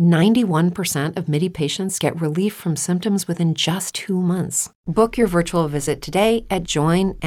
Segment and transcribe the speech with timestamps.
[0.00, 4.70] 91% of MIDI patients get relief from symptoms within just two months.
[4.86, 7.20] Book your virtual visit today at joinmidi.com.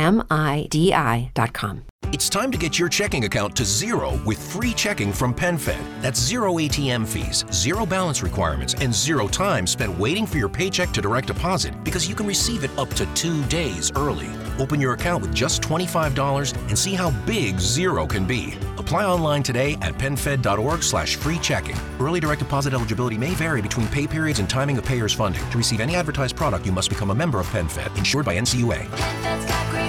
[2.11, 6.01] It's time to get your checking account to zero with free checking from PenFed.
[6.01, 10.91] That's zero ATM fees, zero balance requirements, and zero time spent waiting for your paycheck
[10.91, 14.29] to direct deposit because you can receive it up to two days early.
[14.59, 18.53] Open your account with just $25 and see how big zero can be.
[18.77, 21.75] Apply online today at penfed.org slash free checking.
[21.99, 25.47] Early direct deposit eligibility may vary between pay periods and timing of payer's funding.
[25.49, 29.85] To receive any advertised product, you must become a member of PenFed, insured by NCUA.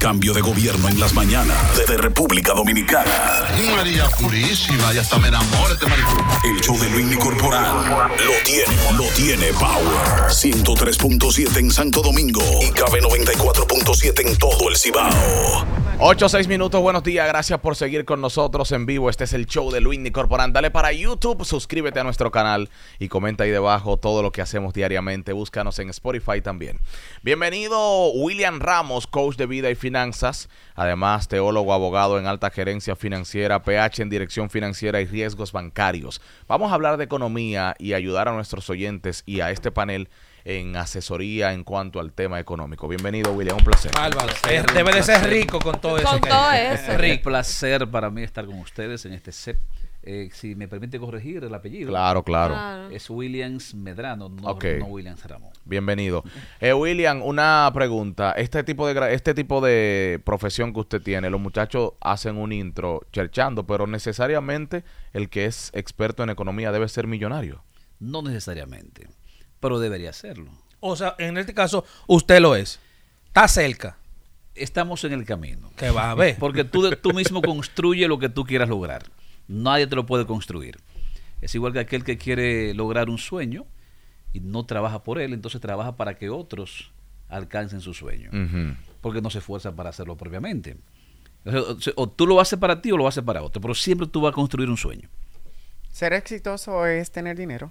[0.00, 3.10] Cambio de gobierno en las mañanas de República Dominicana.
[3.76, 6.24] María Purísima, ya hasta me enamoro este maricón.
[6.44, 10.30] El show de Luis Corporal lo tiene, lo tiene Power.
[10.30, 15.10] 103.7 en Santo Domingo y cabe 94.7 en todo el Cibao.
[16.00, 19.10] 8 6 minutos, buenos días, gracias por seguir con nosotros en vivo.
[19.10, 20.52] Este es el show de Luis Corporán.
[20.52, 22.70] Dale para YouTube, suscríbete a nuestro canal
[23.00, 25.32] y comenta ahí debajo todo lo que hacemos diariamente.
[25.32, 26.78] Búscanos en Spotify también.
[27.24, 29.87] Bienvenido William Ramos, coach de vida y finanzas,
[30.74, 36.20] además teólogo, abogado en alta gerencia financiera, PH en dirección financiera y riesgos bancarios.
[36.46, 40.08] Vamos a hablar de economía y ayudar a nuestros oyentes y a este panel
[40.44, 42.88] en asesoría en cuanto al tema económico.
[42.88, 43.92] Bienvenido, William, un placer.
[43.98, 44.32] Álvaro,
[44.74, 46.08] debe de ser rico con todo eso.
[46.08, 46.92] Con todo eso.
[46.92, 49.58] Es un placer para mí estar con ustedes en este set.
[50.02, 51.90] Eh, si me permite corregir el apellido.
[51.90, 52.54] Claro, claro.
[52.54, 52.90] Claro.
[52.90, 54.54] Es Williams Medrano, no,
[54.86, 55.50] Williams Ramón.
[55.64, 56.22] Bienvenido.
[56.60, 58.32] Eh, William, una pregunta.
[58.32, 62.52] Este tipo de gra- este tipo de profesión que usted tiene, los muchachos hacen un
[62.52, 67.62] intro cherchando, pero necesariamente el que es experto en economía debe ser millonario.
[67.98, 69.08] No necesariamente,
[69.60, 70.52] pero debería serlo.
[70.80, 72.78] O sea, en este caso, usted lo es.
[73.26, 73.98] Está cerca.
[74.54, 75.70] Estamos en el camino.
[75.76, 76.36] Que va a ver.
[76.38, 79.02] Porque tú, tú mismo construye lo que tú quieras lograr.
[79.48, 80.78] Nadie te lo puede construir.
[81.40, 83.64] Es igual que aquel que quiere lograr un sueño
[84.32, 86.92] y no trabaja por él, entonces trabaja para que otros
[87.28, 88.30] alcancen su sueño.
[89.00, 90.76] Porque no se esfuerza para hacerlo propiamente.
[91.44, 94.06] O sea, O tú lo haces para ti o lo haces para otro, pero siempre
[94.06, 95.08] tú vas a construir un sueño.
[95.90, 97.70] Ser exitoso es tener dinero.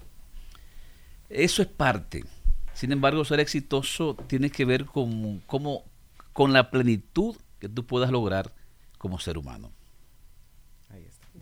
[1.29, 2.23] Eso es parte.
[2.73, 5.83] Sin embargo, ser exitoso tiene que ver con, como-
[6.33, 8.53] con la plenitud que tú puedas lograr
[8.97, 9.71] como ser humano.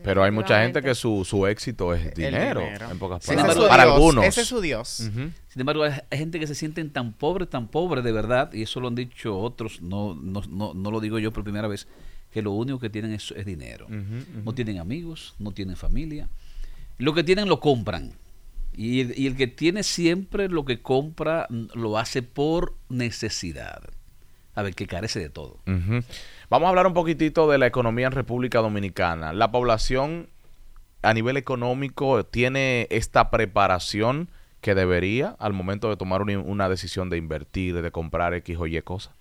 [0.05, 2.91] Pero hay mucha gente que su, su éxito es dinero, dinero.
[2.91, 3.55] en pocas palabras.
[3.55, 4.25] embargo, Para Dios, algunos.
[4.25, 4.87] Ese es su Dios.
[4.87, 8.61] Sin embargo, hay, hay gente que se sienten tan pobres, tan pobres de verdad, y
[8.61, 11.87] eso lo han dicho otros, no, no, no, no lo digo yo por primera vez,
[12.31, 13.87] que lo único que tienen es, es dinero.
[14.43, 16.29] No tienen amigos, no tienen familia.
[16.97, 18.13] Lo que tienen lo compran.
[18.77, 23.81] Y el, y el que tiene siempre lo que compra lo hace por necesidad.
[24.53, 25.59] A ver, que carece de todo.
[26.49, 29.33] Vamos a hablar un poquitito de la economía en República Dominicana.
[29.33, 30.29] La población
[31.01, 34.29] a nivel económico tiene esta preparación
[34.61, 38.67] que debería al momento de tomar una, una decisión de invertir, de comprar X o
[38.67, 39.13] Y cosas.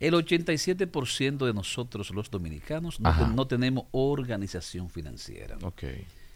[0.00, 5.56] El 87% de nosotros los dominicanos no, te- no tenemos organización financiera.
[5.62, 5.84] Ok.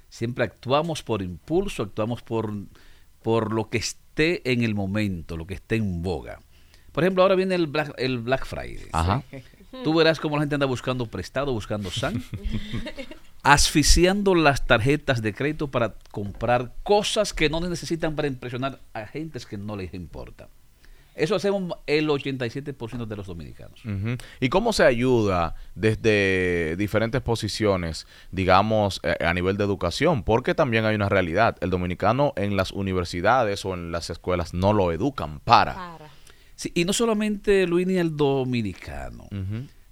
[0.09, 2.53] Siempre actuamos por impulso, actuamos por,
[3.23, 6.41] por lo que esté en el momento, lo que esté en boga.
[6.93, 8.89] Por ejemplo, ahora viene el Black, el Black Friday.
[8.93, 9.23] Ajá.
[9.85, 12.23] Tú verás cómo la gente anda buscando prestado, buscando SAN,
[13.43, 19.45] asfixiando las tarjetas de crédito para comprar cosas que no necesitan para impresionar a gentes
[19.47, 20.49] que no les importa.
[21.19, 23.83] Eso hacemos el 87% de los dominicanos.
[24.39, 30.23] ¿Y cómo se ayuda desde diferentes posiciones, digamos, eh, a nivel de educación?
[30.23, 31.57] Porque también hay una realidad.
[31.61, 35.75] El dominicano en las universidades o en las escuelas no lo educan para.
[35.75, 36.08] Para.
[36.59, 39.29] Sí, y no solamente Luis ni el dominicano.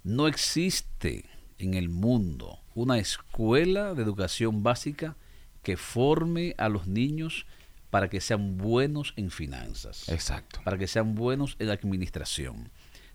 [0.03, 1.23] No existe
[1.59, 5.15] en el mundo una escuela de educación básica
[5.63, 7.45] que forme a los niños
[7.89, 10.59] para que sean buenos en finanzas, Exacto.
[10.65, 12.69] para que sean buenos en administración.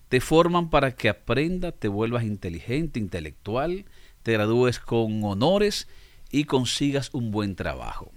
[0.08, 3.84] Te forman para que aprendas, te vuelvas inteligente, intelectual,
[4.22, 5.88] te gradúes con honores
[6.30, 8.12] y consigas un buen trabajo.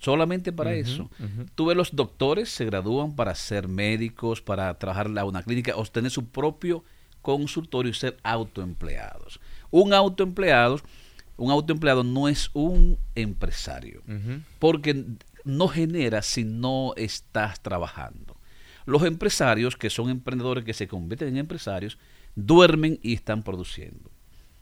[0.00, 1.10] Solamente para eso.
[1.54, 5.84] Tú ves los doctores se gradúan para ser médicos, para trabajar en una clínica, o
[5.84, 6.84] tener su propio
[7.20, 9.40] consultorio y ser autoempleados.
[9.70, 10.80] Un autoempleado,
[11.36, 14.02] un autoempleado no es un empresario,
[14.58, 15.04] porque
[15.44, 18.36] no genera si no estás trabajando.
[18.86, 21.98] Los empresarios, que son emprendedores que se convierten en empresarios,
[22.34, 24.10] duermen y están produciendo.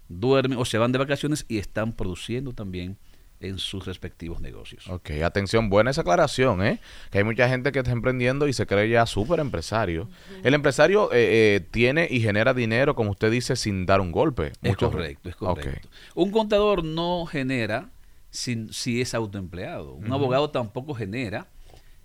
[0.09, 2.99] Duermen o se van de vacaciones y están produciendo también
[3.41, 4.89] en sus respectivos negocios.
[4.89, 6.81] Ok, atención, buena esa aclaración, ¿eh?
[7.11, 10.09] Que hay mucha gente que está emprendiendo y se cree ya súper empresario.
[10.43, 14.49] El empresario eh, eh, tiene y genera dinero, como usted dice, sin dar un golpe.
[14.63, 15.89] Es Mucho- correcto, es correcto.
[16.15, 17.91] Un contador no genera
[18.31, 19.93] sin, si es autoempleado.
[19.95, 21.47] Un abogado tampoco genera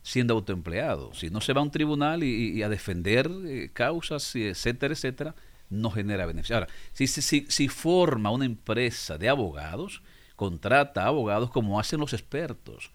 [0.04, 1.14] siendo autoempleado.
[1.14, 5.34] Si no se va a un tribunal y, y a defender eh, causas, etcétera, etcétera,
[5.70, 6.56] no genera beneficio.
[6.58, 10.04] Ahora, si, si, si, si forma una empresa de abogados,
[10.44, 12.92] contrata abogados como hacen los expertos.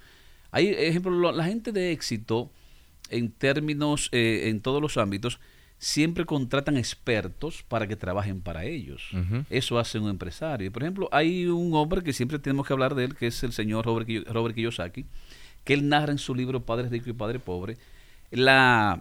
[0.50, 2.50] Hay, ejemplo, lo- la gente de éxito,
[3.10, 5.40] en términos, eh, en todos los ámbitos,
[5.78, 9.00] siempre contratan expertos para que trabajen para ellos.
[9.50, 10.70] Eso hace un empresario.
[10.72, 13.52] Por ejemplo, hay un hombre que siempre tenemos que hablar de él, que es el
[13.52, 15.06] señor Robert, Robert Kiyosaki,
[15.64, 17.76] que él narra en su libro Padre Rico y Padre Pobre
[18.30, 19.00] la,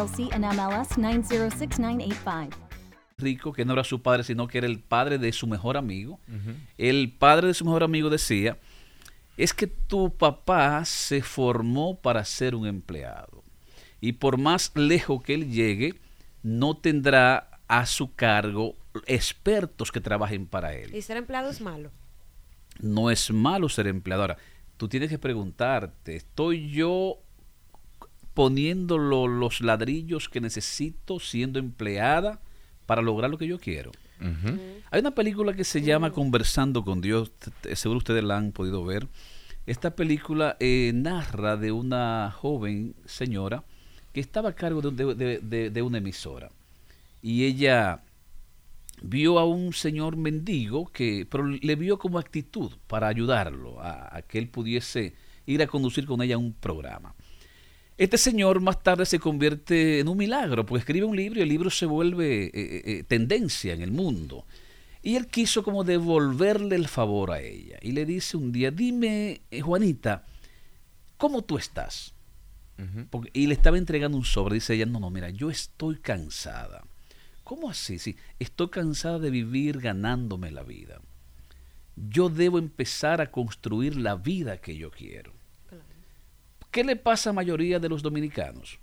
[0.01, 2.57] and MLS 906985.
[3.17, 6.19] rico, que no era su padre, sino que era el padre de su mejor amigo.
[6.79, 8.57] El padre de su mejor amigo decía,
[9.37, 13.43] es que tu papá se formó para ser un empleado.
[13.99, 15.99] Y por más lejos que él llegue,
[16.41, 18.75] no tendrá a su cargo
[19.05, 20.95] expertos que trabajen para él.
[20.95, 21.91] Y ser empleado es malo.
[22.79, 24.23] No es malo ser empleado.
[24.23, 24.37] Ahora,
[24.77, 27.19] tú tienes que preguntarte, ¿estoy yo
[28.33, 32.39] poniendo lo- los ladrillos que necesito siendo empleada
[32.85, 33.91] para lograr lo que yo quiero?
[34.91, 37.31] Hay una película que se llama Conversando con Dios,
[37.73, 39.07] seguro ustedes la han podido ver.
[39.65, 43.63] Esta película eh, narra de una joven señora
[44.13, 46.49] que estaba a cargo de, un- de- de- de- de una emisora.
[47.21, 48.01] Y ella
[49.01, 54.21] vio a un señor mendigo que pero le vio como actitud para ayudarlo a, a
[54.21, 55.13] que él pudiese
[55.47, 57.15] ir a conducir con ella un programa.
[57.97, 61.49] Este señor más tarde se convierte en un milagro, porque escribe un libro y el
[61.49, 64.45] libro se vuelve eh, eh, eh, tendencia en el mundo.
[65.03, 67.77] Y él quiso como devolverle el favor a ella.
[67.81, 70.25] Y le dice un día, dime, Juanita,
[71.17, 72.13] ¿cómo tú estás?
[73.11, 74.55] Porque- y le estaba entregando un sobre.
[74.55, 76.83] Dice ella, no, no, mira, yo estoy cansada.
[77.43, 77.99] ¿Cómo así?
[77.99, 80.99] Sí, estoy cansada de vivir ganándome la vida.
[81.95, 85.33] Yo debo empezar a construir la vida que yo quiero.
[86.71, 88.79] ¿Qué le pasa a la mayoría de los dominicanos?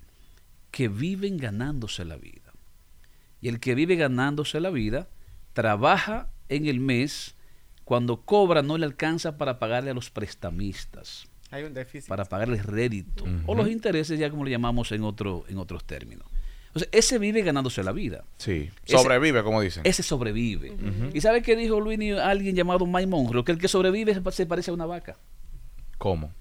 [0.71, 2.51] Que viven ganándose la vida.
[3.41, 5.07] Y el que vive ganándose la vida
[5.53, 7.35] trabaja en el mes,
[7.85, 12.07] cuando cobra no le alcanza para pagarle a los prestamistas, Hay un déficit.
[12.07, 16.27] para pagarles rédito, o los intereses ya como le llamamos en, otro, en otros términos.
[16.75, 18.23] O sea, ese vive ganándose la vida.
[18.37, 19.81] Sí, Ese- sobrevive, como dicen.
[19.85, 20.75] Ese sobrevive.
[21.13, 23.43] ¿Y sabe qué dijo Luis alguien llamado Mike Monroe?
[23.43, 25.17] Que el que sobrevive se parece a una vaca,
[25.97, 26.31] ¿Cómo?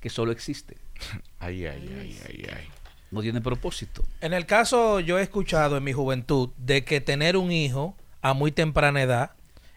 [0.00, 0.76] que solo existe.
[1.38, 2.68] Ay, ay, ay, ay, ay.
[3.10, 4.02] No tiene propósito.
[4.20, 8.32] En el caso, yo he escuchado en mi juventud de que tener un hijo a
[8.34, 9.30] muy temprana edad,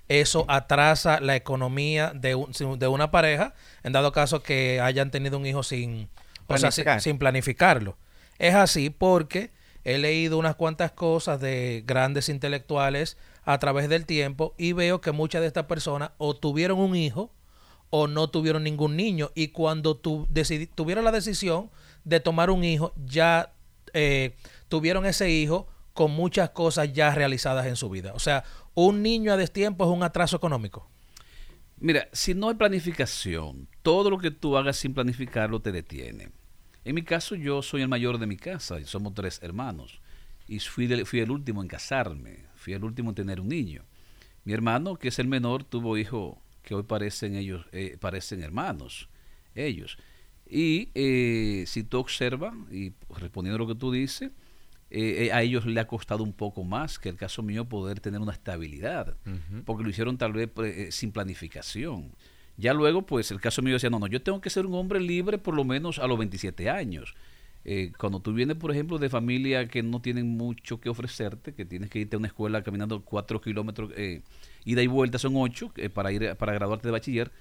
[0.08, 5.38] eso atrasa la economía de, un- de una pareja, en dado caso que hayan tenido
[5.38, 6.10] un hijo sin,
[6.48, 7.02] o sea, sin, Planificar.
[7.02, 7.98] sin planificarlo.
[8.40, 9.52] Es así porque
[9.84, 15.12] he leído unas cuantas cosas de grandes intelectuales a través del tiempo y veo que
[15.12, 17.32] muchas de estas personas o tuvieron un hijo
[17.90, 20.28] o no tuvieron ningún niño y cuando tu,
[20.76, 21.70] tuvieron la decisión
[22.04, 23.54] de tomar un hijo ya
[23.94, 24.36] eh,
[24.68, 28.14] tuvieron ese hijo con muchas cosas ya realizadas en su vida.
[28.14, 28.44] O sea,
[28.74, 30.90] un niño a destiempo es un atraso económico.
[31.78, 36.30] Mira, si no hay planificación, todo lo que tú hagas sin planificarlo te detiene.
[36.86, 40.02] En mi caso, yo soy el mayor de mi casa y somos tres hermanos.
[40.48, 43.84] Y fui, fui el último en casarme, fui el último en tener un niño.
[44.44, 46.38] Mi hermano, que es el menor, tuvo hijos
[46.70, 49.10] que hoy parecen ellos, eh, parecen hermanos,
[49.56, 49.98] ellos.
[50.48, 54.30] Y eh, si tú observas, y respondiendo a lo que tú dices,
[54.92, 58.00] eh, eh, a ellos le ha costado un poco más que el caso mío poder
[58.02, 59.18] tener una estabilidad,
[59.66, 62.12] porque lo hicieron tal vez pues, eh, sin planificación.
[62.56, 65.00] Ya luego, pues el caso mío decía, no, no, yo tengo que ser un hombre
[65.00, 67.16] libre por lo menos a los 27 años.
[67.66, 71.66] Eh, cuando tú vienes, por ejemplo, de familia que no tienen mucho que ofrecerte, que
[71.66, 74.22] tienes que irte a una escuela caminando cuatro kilómetros, eh,
[74.66, 77.32] ida y vuelta son ocho, eh, para ir para graduarte de bachiller,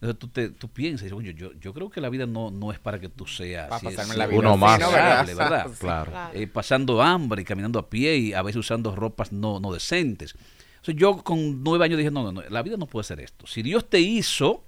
[0.00, 2.52] Entonces tú, te, tú piensas, y dices, "Oye, yo, yo creo que la vida no,
[2.52, 4.78] no es para que tú seas si- la vida Uno más.
[4.78, 5.26] ¿Verdad?
[5.26, 5.66] ¿verdad?
[5.72, 5.78] Sí.
[5.80, 6.12] Claro.
[6.34, 10.34] Eh, pasando hambre y caminando a pie y a veces usando ropas no, no decentes.
[10.80, 13.18] O sea, yo con nueve años dije, no, no, no, la vida no puede ser
[13.18, 13.44] esto.
[13.48, 14.62] Si Dios te hizo,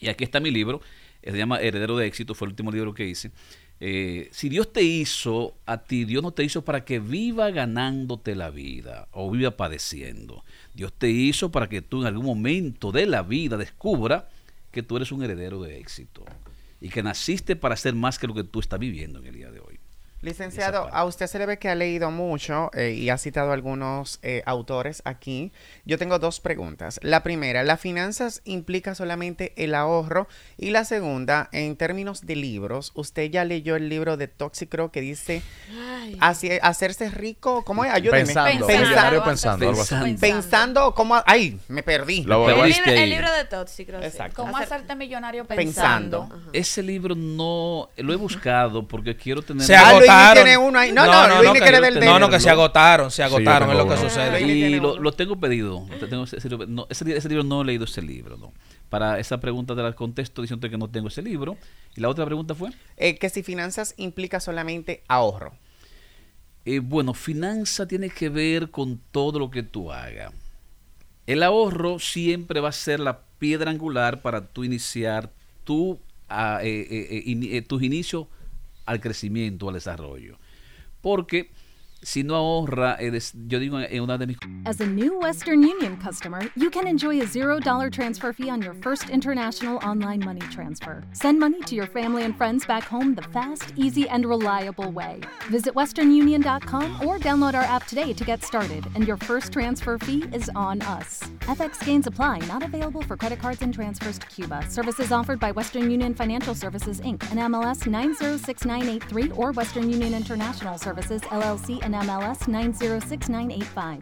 [0.00, 0.80] y aquí está mi libro,
[1.22, 3.30] eh, se llama Heredero de Éxito, fue el último libro que hice.
[3.84, 8.36] Eh, si Dios te hizo a ti, Dios no te hizo para que viva ganándote
[8.36, 10.44] la vida o viva padeciendo.
[10.72, 14.28] Dios te hizo para que tú en algún momento de la vida descubra
[14.70, 16.24] que tú eres un heredero de éxito
[16.80, 19.50] y que naciste para ser más que lo que tú estás viviendo en el día
[19.50, 19.61] de hoy.
[20.22, 24.20] Licenciado, a usted se le ve que ha leído mucho eh, y ha citado algunos
[24.22, 25.52] eh, autores aquí.
[25.84, 27.00] Yo tengo dos preguntas.
[27.02, 30.28] La primera, ¿las finanzas implica solamente el ahorro?
[30.56, 35.00] Y la segunda, en términos de libros, usted ya leyó el libro de Tóxico que
[35.00, 35.42] dice
[36.60, 37.92] hacerse rico, ¿cómo es?
[37.92, 38.24] Ayúdeme.
[38.26, 38.88] Pensando, Pensando.
[38.90, 39.94] millonario pensando, algo así.
[39.94, 40.20] Pensando.
[40.20, 41.22] Pensando, ¿cómo?
[41.26, 42.22] Ay, me perdí.
[42.24, 43.10] Lo- El, libro, el ahí.
[43.10, 43.86] libro de sí.
[44.06, 44.36] Exacto.
[44.36, 46.28] ¿Cómo Hacer- hacerte millonario Pensando.
[46.28, 46.50] pensando?
[46.52, 50.44] Ese libro no lo he buscado porque quiero tener Se Luis agotaron.
[50.44, 50.92] tiene uno ahí.
[50.92, 53.70] No, no, no, ni que, quiere del de no, no, que se agotaron, se agotaron,
[53.70, 54.02] es lo que uno.
[54.02, 54.40] sucede.
[54.42, 55.86] Y lo, tengo pedido.
[56.08, 58.52] Tengo ese, libro, no, ese, ese libro no he leído ese libro, no.
[58.88, 61.56] Para esa pregunta te la contesto diciendo que no tengo ese libro.
[61.96, 65.52] Y la otra pregunta fue, Eh, que si finanzas implica solamente ahorro.
[66.64, 70.32] eh, bueno, finanza tiene que ver con todo lo que tú hagas.
[71.26, 75.30] El ahorro siempre va a ser la piedra angular para tú iniciar
[75.64, 78.26] tu, ah, eh, eh, tus inicios
[78.86, 80.38] al crecimiento, al desarrollo.
[81.00, 81.50] Porque
[82.04, 85.60] si no ahorra, eh, des- yo digo en una de mis As a new Western
[85.64, 90.40] Union customer, you can enjoy a $0 transfer fee on your first international online money
[90.50, 91.04] transfer.
[91.12, 95.20] Send money to your family and friends back home the fast, easy, and reliable way.
[95.48, 100.24] Visit westernunion.com or download our app today to get started, and your first transfer fee
[100.32, 101.22] is on us.
[101.42, 104.64] FX gains apply, not available for credit cards and transfers to Cuba.
[104.70, 110.78] Services offered by Western Union Financial Services, Inc., and MLS 906983 or Western Union International
[110.78, 114.00] Services, LLC, and MLS 906985.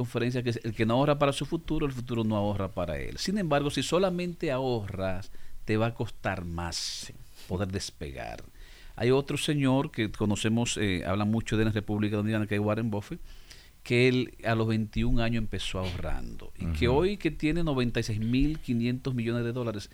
[0.00, 2.98] conferencia que es el que no ahorra para su futuro, el futuro no ahorra para
[2.98, 3.18] él.
[3.18, 5.30] Sin embargo, si solamente ahorras,
[5.66, 7.12] te va a costar más
[7.48, 8.42] poder despegar.
[8.96, 12.90] Hay otro señor que conocemos, eh, habla mucho de la República Dominicana, que es Warren
[12.90, 13.20] Buffett,
[13.82, 19.44] que él a los 21 años empezó ahorrando y que hoy que tiene 96.500 millones
[19.44, 19.90] de dólares,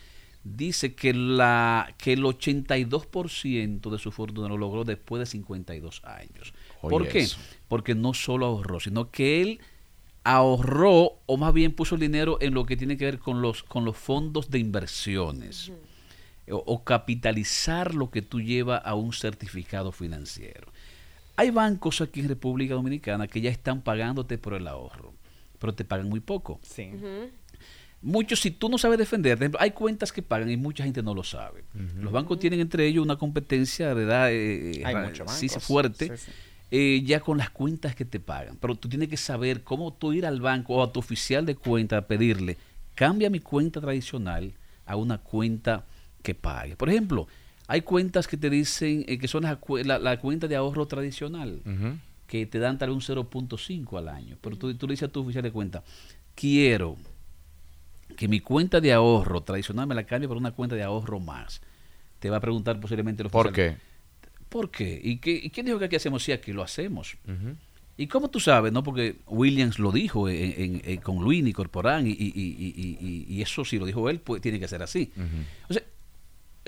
[0.54, 6.54] dice que, la, que el 82% de su fortuna lo logró después de 52 años.
[6.80, 7.18] ¿Por Oye, qué?
[7.20, 7.38] eso.
[7.68, 9.60] Porque no solo ahorró, sino que él
[10.24, 13.62] ahorró o más bien puso el dinero en lo que tiene que ver con los,
[13.62, 15.72] con los fondos de inversiones
[16.50, 20.72] o, o capitalizar lo que tú llevas a un certificado financiero.
[21.36, 25.14] Hay bancos aquí en República Dominicana que ya están pagándote por el ahorro,
[25.58, 26.58] pero te pagan muy poco.
[26.62, 26.90] Sí.
[28.02, 31.14] Muchos, si tú no sabes defender, ejemplo, hay cuentas que pagan y mucha gente no
[31.14, 31.64] lo sabe.
[31.98, 34.28] Los bancos tienen entre ellos una competencia, ¿verdad?
[34.30, 35.64] Eh, Hay ra- muchos sí, bancos.
[35.64, 36.32] fuerte, Sí, sí.
[36.70, 38.56] eh, ya con las cuentas que te pagan.
[38.60, 41.56] Pero tú tienes que saber cómo tú ir al banco o a tu oficial de
[41.56, 42.56] cuenta a pedirle,
[42.94, 44.52] cambia mi cuenta tradicional
[44.84, 45.84] a una cuenta
[46.22, 46.76] que pague.
[46.76, 47.26] Por ejemplo,
[47.68, 51.60] hay cuentas que te dicen eh, que son las la, la cuenta de ahorro tradicional
[52.26, 54.36] que te dan tal vez un 0.5 al año.
[54.40, 55.82] Pero tú, tú le dices a tu oficial de cuenta,
[56.34, 56.96] quiero
[58.16, 61.60] que mi cuenta de ahorro tradicional me la cambie por una cuenta de ahorro más.
[62.18, 63.76] Te va a preguntar posiblemente el ¿Por qué?
[64.48, 64.98] ¿Por qué?
[65.02, 66.22] ¿Y, qué, ¿Y quién dijo que aquí hacemos?
[66.24, 67.16] Sí, aquí lo hacemos.
[67.98, 68.72] ¿Y cómo tú sabes?
[68.72, 73.42] no Porque Williams lo dijo en- en- en- con Luis y Corporán y, y- y-
[73.42, 75.12] eso si lo dijo él, pues tiene que ser así.
[75.68, 75.82] O sea,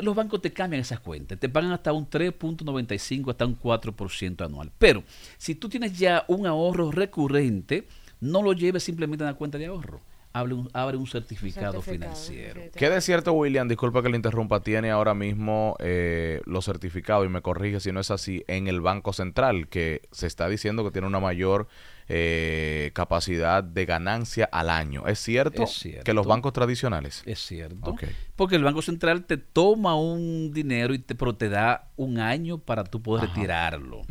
[0.03, 4.71] los bancos te cambian esas cuentas, te pagan hasta un 3.95, hasta un 4% anual.
[4.79, 5.03] Pero
[5.37, 7.87] si tú tienes ya un ahorro recurrente,
[8.21, 10.01] no lo lleves simplemente a una cuenta de ahorro.
[10.33, 12.61] Abre un, abre un certificado, Certificado, financiero.
[12.77, 13.67] ¿Qué de cierto, William?
[13.67, 14.61] Disculpa que le interrumpa.
[14.61, 18.81] Tiene ahora mismo eh, los certificados, y me corrige si no es así, en el
[18.81, 21.67] Banco Central, que se está diciendo que tiene una mayor
[22.11, 25.07] eh, capacidad de ganancia al año.
[25.07, 26.05] ¿Es cierto, Es cierto.
[26.05, 27.23] que los bancos tradicionales?
[27.27, 27.95] Es cierto.
[28.37, 32.59] Porque el Banco Central te toma un dinero, y te, pero te da un año
[32.59, 33.35] para tú poder Ajá.
[33.35, 34.03] retirarlo.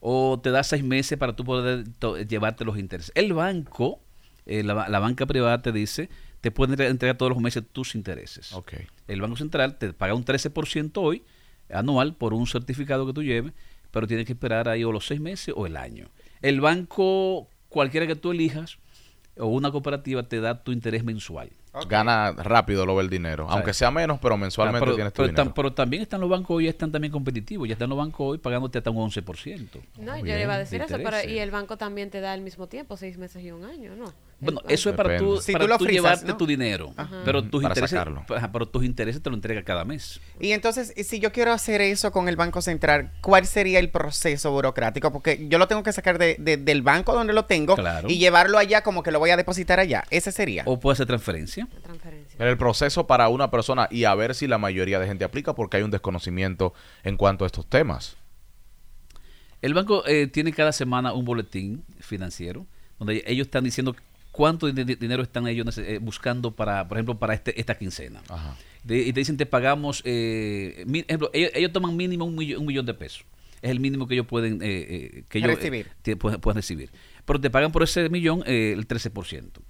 [0.00, 1.84] O te da seis meses para tú poder
[2.28, 3.10] llevarte los intereses.
[3.14, 4.00] El banco,
[4.44, 6.10] eh, la, la banca privada te dice,
[6.42, 8.54] te puede entre- entregar todos los meses tus intereses.
[9.08, 11.22] El Banco Central te paga un 13% hoy,
[11.72, 13.54] anual, por un certificado que tú lleves,
[13.90, 16.08] pero tienes que esperar ahí o los seis meses o el año.
[16.44, 18.76] El banco, cualquiera que tú elijas,
[19.38, 21.50] o una cooperativa, te da tu interés mensual.
[21.88, 23.46] Gana rápido lo ve el dinero.
[23.50, 25.44] Aunque sea menos, pero mensualmente pero, tienes tu pero dinero.
[25.50, 27.66] tam- pero también están los bancos hoy, están también competitivos.
[27.66, 29.80] Ya están los bancos hoy pagándote hasta un 11%.
[29.98, 32.20] No, Muy yo le iba a decir de eso, pero y el banco también te
[32.20, 34.12] da al mismo tiempo, seis meses y un año, ¿no?
[34.44, 36.36] Bueno, eso es para tú, Si para tú lo tú frisas, llevarte ¿no?
[36.36, 38.24] tu dinero, pero tus Para intereses, sacarlo.
[38.36, 40.20] ajá, pero tus intereses te lo entrega cada mes.
[40.40, 44.50] Y entonces, si yo quiero hacer eso con el Banco Central, ¿cuál sería el proceso
[44.52, 45.12] burocrático?
[45.12, 48.08] Porque yo lo tengo que sacar de- de- del banco donde lo tengo Claro.
[48.08, 50.04] y llevarlo allá como que lo voy a depositar allá.
[50.10, 50.62] Ese sería.
[50.66, 51.66] O puede hacer transferencia.
[51.82, 52.46] Transferencia.
[52.46, 55.76] El proceso para una persona y a ver si la mayoría de gente aplica porque
[55.78, 58.16] hay un desconocimiento en cuanto a estos temas.
[59.62, 62.66] El banco eh, tiene cada semana un boletín financiero
[62.98, 63.96] donde ellos están diciendo
[64.34, 68.20] cuánto di- di- dinero están ellos eh, buscando para, por ejemplo, para este, esta quincena.
[68.28, 68.56] Ajá.
[68.82, 72.60] De- y te dicen, te pagamos, eh, mi- ejemplo, ellos, ellos toman mínimo un millón,
[72.62, 73.24] un millón de pesos.
[73.62, 76.18] Es el mínimo que ellos pueden, eh, eh, que ellos, eh, Recibir.
[76.18, 76.90] pueden, pueden recibir.
[77.24, 79.62] Pero te pagan por ese millón eh, el 13%.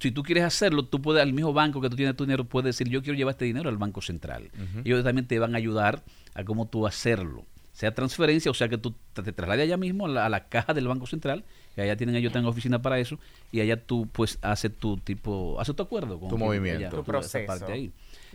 [0.00, 2.76] Si tú quieres hacerlo, tú puedes, al mismo banco que tú tienes tu dinero, puedes
[2.76, 4.50] decir, yo quiero llevar este dinero al Banco Central.
[4.84, 6.02] Ellos también te van a ayudar
[6.34, 7.46] a cómo tú hacerlo.
[7.72, 10.48] Sea transferencia, o sea que tú te, te traslades allá mismo a la, a la
[10.48, 13.18] caja del Banco Central, que allá tienen ellos, tienen oficina para eso,
[13.50, 16.78] y allá tú pues haces tu tipo, haces tu acuerdo con Tu quien- movimiento.
[16.80, 17.46] allá, Tu proceso.
[17.46, 17.90] parte ahí.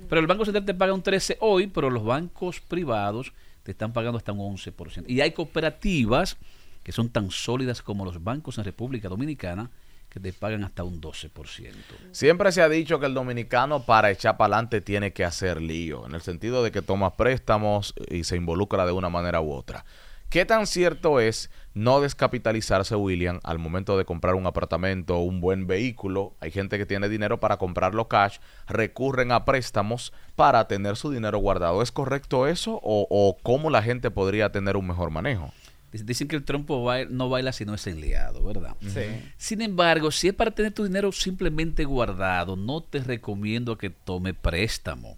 [0.09, 3.93] Pero el Banco Central te paga un 13 hoy, pero los bancos privados te están
[3.93, 5.05] pagando hasta un 11%.
[5.09, 6.37] Y hay cooperativas
[6.83, 9.69] que son tan sólidas como los bancos en República Dominicana
[10.09, 11.73] que te pagan hasta un 12%.
[12.11, 16.05] Siempre se ha dicho que el dominicano para echar para adelante tiene que hacer lío,
[16.07, 19.83] en el sentido de que toma préstamos y se involucra de una manera u otra.
[20.29, 25.39] ¿Qué tan cierto es no descapitalizarse, William, al momento de comprar un apartamento o un
[25.39, 26.33] buen vehículo?
[26.41, 31.37] Hay gente que tiene dinero para comprarlo cash, recurren a préstamos para tener su dinero
[31.37, 31.81] guardado.
[31.81, 35.53] ¿Es correcto eso o, o cómo la gente podría tener un mejor manejo?
[35.93, 38.75] Dic- Dicen que el trompo no baila si no es enliado, ¿verdad?
[38.81, 39.03] Sí.
[39.37, 44.33] Sin embargo, si es para tener tu dinero simplemente guardado, no te recomiendo que tome
[44.33, 45.17] préstamo.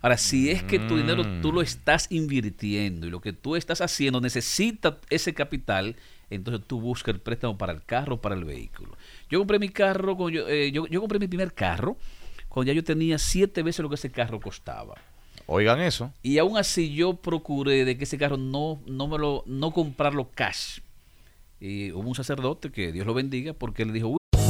[0.00, 3.80] Ahora, si es que tu dinero tú lo estás invirtiendo y lo que tú estás
[3.80, 5.96] haciendo necesita ese capital,
[6.30, 8.96] entonces tú buscas el préstamo para el carro o para el vehículo.
[9.28, 11.96] Yo compré mi carro, yo, eh, yo, yo compré mi primer carro
[12.48, 14.94] cuando ya yo tenía siete veces lo que ese carro costaba.
[15.46, 16.12] Oigan eso.
[16.22, 20.30] Y aún así yo procuré de que ese carro no, no me lo, no comprarlo
[20.34, 20.80] cash.
[21.60, 24.17] Y hubo un sacerdote que Dios lo bendiga porque él dijo,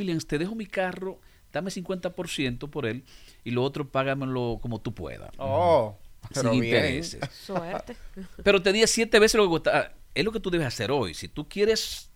[0.00, 1.20] Williams, te dejo mi carro,
[1.52, 3.04] dame 50% por él
[3.44, 5.30] y lo otro págamelo como tú puedas.
[5.38, 5.96] Oh,
[6.34, 6.74] pero sin bien.
[6.76, 7.20] intereses.
[7.46, 7.96] Suerte.
[8.42, 9.92] Pero te di siete veces lo que costaba.
[10.14, 11.14] Es lo que tú debes hacer hoy.
[11.14, 12.10] Si tú quieres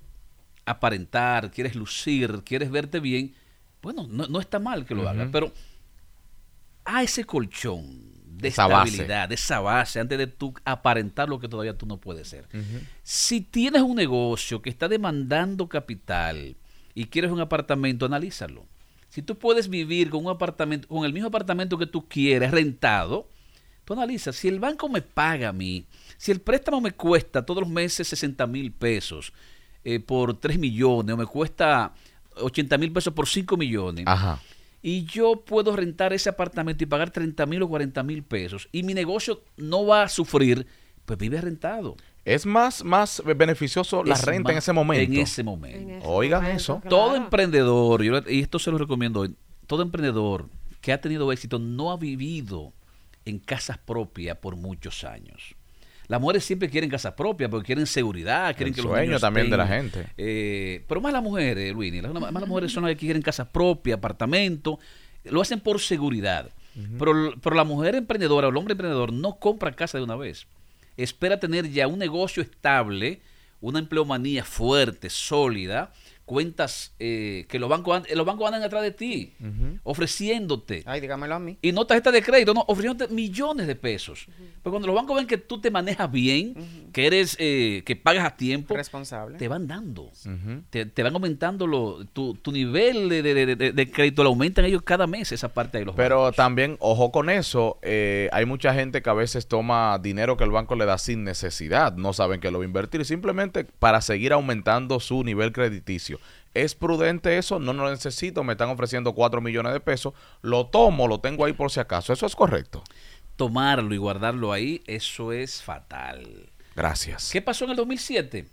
[0.66, 3.34] aparentar, quieres lucir, quieres verte bien,
[3.82, 5.52] bueno, no, no está mal que lo hagas, pero
[6.86, 8.90] a ese colchón de Esa base.
[8.90, 12.46] estabilidad, de esa base, antes de tú aparentar lo que todavía tú no puedes ser.
[13.02, 16.56] Si tienes un negocio que está demandando capital
[16.94, 18.64] y quieres un apartamento, analízalo.
[19.08, 23.28] Si tú puedes vivir con un apartamento, con el mismo apartamento que tú quieres, rentado,
[23.84, 27.62] tú analizas, si el banco me paga a mí, si el préstamo me cuesta todos
[27.62, 29.32] los meses 60 mil pesos
[29.84, 31.92] eh, por 3 millones, o me cuesta
[32.36, 34.40] 80 mil pesos por 5 millones, Ajá.
[34.82, 38.82] y yo puedo rentar ese apartamento y pagar 30 mil o 40 mil pesos, y
[38.82, 40.66] mi negocio no va a sufrir,
[41.04, 41.96] pues vive rentado.
[42.24, 45.12] ¿Es más, más beneficioso la Es renta en ese momento?
[45.12, 45.78] En ese momento.
[45.78, 46.80] En ese Oigan momento, eso.
[46.80, 46.96] claro.
[46.96, 49.34] Todo emprendedor, yo y esto se lo recomiendo hoy,
[49.66, 50.48] todo emprendedor
[50.80, 52.72] que ha tenido éxito no ha vivido
[53.24, 55.54] en casas propias por muchos años.
[56.08, 59.20] Las mujeres siempre quieren casa propia porque quieren seguridad, quieren El que los sueño niños
[59.22, 60.06] también de la gente.
[60.18, 63.50] eh, pero más las mujeres, Luini, las, más las mujeres son las que quieren casa
[63.50, 64.78] propia, apartamento,
[65.24, 66.50] lo hacen por seguridad.
[66.98, 70.46] pero, pero la mujer emprendedora o el hombre emprendedor no compra casa de una vez.
[70.96, 73.20] Espera tener ya un negocio estable,
[73.60, 75.92] una empleomanía fuerte, sólida,
[76.24, 79.32] cuentas eh, que los bancos, an- los bancos andan atrás de ti,
[79.84, 80.82] ofreciéndote.
[80.86, 81.58] Ay, dígamelo a mí.
[81.62, 84.26] Y no tarjeta de crédito, no, ofreciéndote millones de pesos.
[84.62, 86.54] Pero cuando los bancos ven que tú te manejas bien,
[86.92, 89.38] que eres, eh, que pagas a tiempo, Responsable.
[89.38, 90.10] te van dando.
[90.70, 94.64] te, te van aumentando lo, tu, tu nivel de, de- de- de crédito, lo aumentan
[94.64, 96.36] ellos cada mes, esa parte de los Pero bancos.
[96.36, 100.50] también, ojo con eso, eh, hay mucha gente que a veces toma dinero que el
[100.50, 104.32] banco le da sin necesidad, no saben que lo va a invertir, simplemente para seguir
[104.32, 106.13] aumentando su nivel crediticio.
[106.54, 107.58] ¿Es prudente eso?
[107.58, 111.44] No, no lo necesito, me están ofreciendo 4 millones de pesos, lo tomo, lo tengo
[111.44, 112.12] ahí por si acaso.
[112.12, 112.82] ¿Eso es correcto?
[113.36, 116.48] Tomarlo y guardarlo ahí, eso es fatal.
[116.76, 117.30] Gracias.
[117.32, 118.48] ¿Qué pasó en el 2007?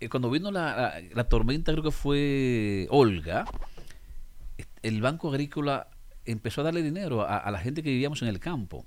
[0.00, 3.44] Eh, cuando vino la, la- la tormenta, creo que fue Olga,
[4.82, 5.88] el Banco Agrícola
[6.24, 8.86] empezó a darle dinero a, a la gente que vivíamos en el campo.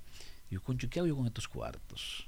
[0.50, 2.27] Y yo, ¿qué hago yo con estos cuartos?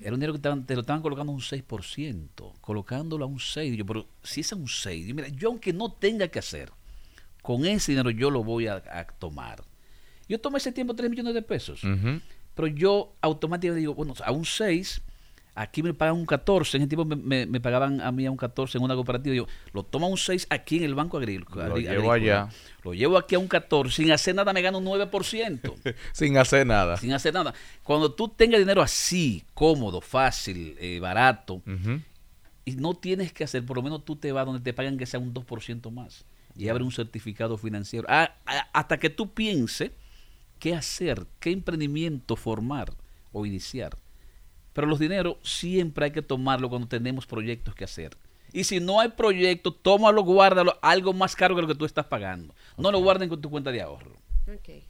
[0.00, 3.38] Era un dinero que estaban- te lo estaban colocando a un 6%, colocándolo a un
[3.38, 3.76] 6%.
[3.76, 6.72] Yo, pero si es a un 6%, y mira, yo aunque no tenga que hacer,
[7.42, 9.62] con ese dinero yo lo voy a, a tomar.
[10.28, 11.80] Yo tomé ese tiempo 3 millones de pesos,
[12.54, 15.00] pero yo automáticamente digo, bueno, a un 6,
[15.54, 18.30] aquí me pagan un 14, en ese tiempo me, me- me pagaban a mí a
[18.30, 21.18] un 14 en una cooperativa, yo lo tomo a un 6 aquí en el Banco
[21.18, 21.68] Agrícola.
[21.68, 22.48] Lo llevo allá.
[22.84, 25.74] Lo llevo aquí a un 14, sin hacer nada me gano un 9%.
[26.12, 26.96] Sin hacer nada.
[26.96, 27.52] sin hacer nada.
[27.82, 31.62] Cuando tú tengas dinero así, cómodo, fácil, eh, barato,
[32.64, 35.06] y no tienes que hacer, por lo menos tú te vas donde te pagan que
[35.06, 36.24] sea un 2% más
[36.56, 38.06] y abre un certificado financiero.
[38.08, 39.90] Ah, ah, hasta que tú pienses
[40.58, 42.92] qué hacer, qué emprendimiento formar
[43.32, 43.96] o iniciar.
[44.72, 48.16] Pero los dineros siempre hay que tomarlo cuando tenemos proyectos que hacer.
[48.52, 52.06] Y si no hay proyecto, tómalo, guárdalo, algo más caro que lo que tú estás
[52.06, 52.54] pagando.
[52.76, 54.19] No lo guarden con tu cuenta de ahorro.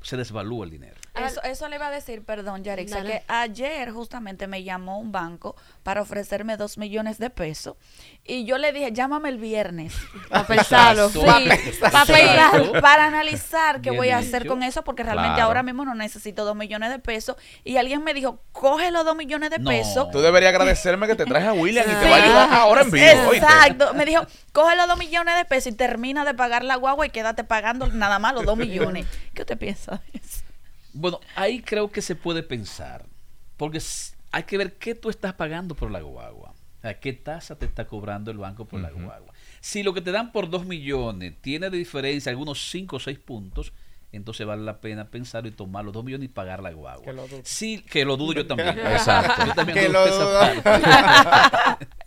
[0.02, 0.94] Se desvalúa el dinero.
[1.14, 3.10] Eso, eso le iba a decir, perdón, Yarixa, Dale.
[3.10, 7.76] que ayer justamente me llamó un banco para ofrecerme dos millones de pesos
[8.24, 9.94] y yo le dije, llámame el viernes.
[10.30, 11.08] Pa' pensarlo.
[11.10, 11.18] Sí,
[11.80, 15.48] Pa' pa' pensar, para analizar qué Bien voy a hacer con eso, porque realmente Claro.
[15.48, 17.36] ahora mismo no necesito dos millones de pesos.
[17.64, 19.68] Y alguien me dijo, coge los dos millones de No.
[19.70, 20.10] pesos.
[20.10, 22.90] Tú deberías agradecerme que te traes a William y te va a ayudar ahora en
[22.90, 23.06] vivo.
[23.28, 23.36] ¿oíste?
[23.46, 23.94] Exacto.
[23.94, 27.10] Me dijo, coge los dos millones de pesos y termina de pagar la guagua y
[27.10, 29.06] quédate pagando nada más los dos millones.
[29.34, 30.42] ¿Qué usted piensa de eso?
[30.92, 33.06] Bueno, ahí creo que se puede pensar,
[33.56, 33.80] porque
[34.32, 37.66] hay que ver qué tú estás pagando por la guagua, o sea, qué tasa te
[37.66, 39.32] está cobrando el banco por la guagua.
[39.60, 43.18] Si lo que te dan por 2 millones tiene de diferencia algunos 5 o 6
[43.18, 43.72] puntos,
[44.12, 47.04] entonces vale la pena pensar y tomar los 2 millones y pagar la guagua.
[47.04, 47.42] Que lo dudo.
[47.44, 48.76] Sí, que lo dudo yo también.
[48.78, 49.46] Exacto.
[49.46, 50.62] Yo también Que dudo lo esa dudo.
[50.62, 51.86] parte.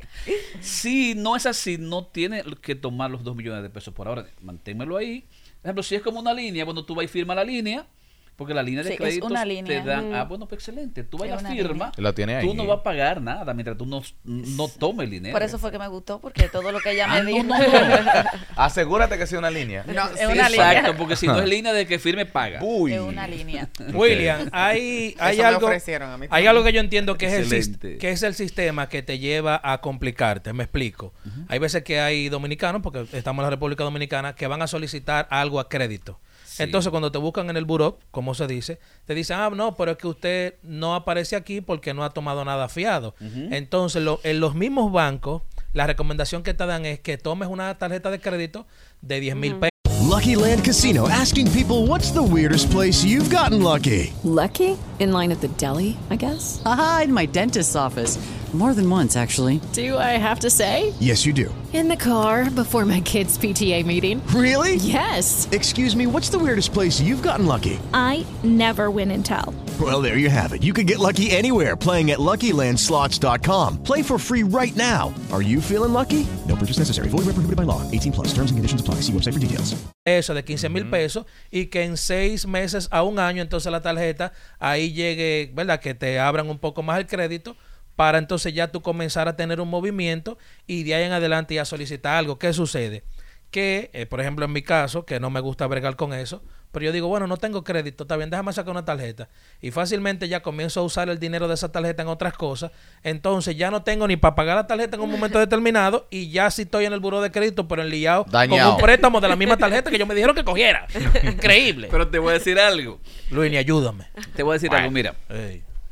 [0.62, 4.26] Si no es así, no tiene que tomar los 2 millones de pesos por ahora.
[4.42, 5.26] Manténmelo ahí.
[5.64, 7.88] Por ejemplo, si es como una línea, bueno, tú vas y firma la línea,
[8.36, 9.84] porque la línea de Sí, es créditos una te línea.
[9.84, 11.92] dan, ah, bueno, pues excelente, tú vas Es la firma, línea.
[11.98, 12.54] La tiene tú ahí.
[12.58, 15.34] no vas a pagar nada mientras tú no, no tomes el dinero.
[15.34, 17.44] Por eso fue que me gustó, porque todo lo que ella me Ah, dijo.
[17.44, 17.64] no, no.
[18.56, 19.84] Asegúrate que sea una línea.
[19.88, 20.72] No, Es sí, una línea.
[20.74, 22.60] Exacto, porque si no es línea de que firme, paga.
[22.64, 22.94] Uy.
[22.94, 23.70] Es una línea.
[23.94, 27.52] William, hay, hay Eso algo, ofrecieron a mí hay algo que yo entiendo que es,
[27.52, 30.54] el, que es el sistema que te lleva a complicarte.
[30.54, 31.14] Me explico.
[31.48, 35.28] Hay veces que hay dominicanos, porque estamos en la República Dominicana, que van a solicitar
[35.30, 36.20] algo a crédito.
[36.60, 39.92] Entonces, cuando te buscan en el buró, como se dice, te dicen, ah, no, pero
[39.92, 43.16] es que usted no aparece aquí porque no ha tomado nada fiado.
[43.52, 45.42] Entonces, lo- en los mismos bancos,
[45.74, 48.68] la recomendación que te dan es que tomes una tarjeta de crédito
[49.02, 49.70] de 10 mil pesos.
[50.08, 54.12] Lucky Land Casino asking people what's the weirdest place you've gotten lucky?
[54.24, 54.78] Lucky?
[55.00, 56.62] In line at the deli, I guess?
[56.64, 58.20] Haha, in my dentist's office.
[58.54, 59.60] More than once, actually.
[59.74, 60.94] Do I have to say?
[61.00, 61.54] Yes, you do.
[61.74, 64.22] In the car before my kids' PTA meeting.
[64.28, 64.76] Really?
[64.76, 65.48] Yes.
[65.52, 67.80] Excuse me, what's the weirdest place you've gotten lucky?
[67.96, 69.56] I never win and tell.
[69.82, 70.62] Well, there you have it.
[70.62, 73.82] You can get lucky anywhere playing at LuckyLandSlots.com.
[73.82, 75.12] Play for free right now.
[75.32, 76.28] Are you feeling lucky?
[76.48, 77.10] No purchase necessary.
[77.10, 77.82] Void where prohibited by law.
[77.90, 78.28] 18 plus.
[78.28, 79.02] Terms and conditions apply.
[79.02, 79.74] See website for details.
[80.06, 80.92] eso de 15 mil mm.
[80.92, 85.80] pesos y que en seis meses a un año entonces la tarjeta ahí llegue, ¿verdad?
[85.80, 87.56] Que te abran un poco más el crédito
[87.96, 91.66] para entonces ya tú comenzar a tener un movimiento y de ahí en adelante ya
[91.66, 92.40] solicitar algo.
[92.40, 93.04] ¿Qué sucede?
[93.52, 96.86] Que, eh, por ejemplo, en mi caso, que no me gusta bregar con eso, pero
[96.86, 99.30] yo digo, bueno, no tengo crédito, está bien, déjame sacar una tarjeta.
[99.62, 102.72] Y fácilmente ya comienzo a usar el dinero de esa tarjeta en otras cosas.
[103.04, 106.50] Entonces ya no tengo ni para pagar la tarjeta en un momento determinado y ya
[106.50, 108.74] sí estoy en el buro de crédito, pero enliado con Dañado.
[108.74, 110.88] un préstamo de la misma tarjeta que yo me dijeron que cogiera.
[111.24, 111.90] Increíble.
[111.92, 113.00] Pero te voy a decir algo.
[113.30, 114.08] Luini, ayúdame.
[114.36, 115.14] Te voy a decir algo, mira.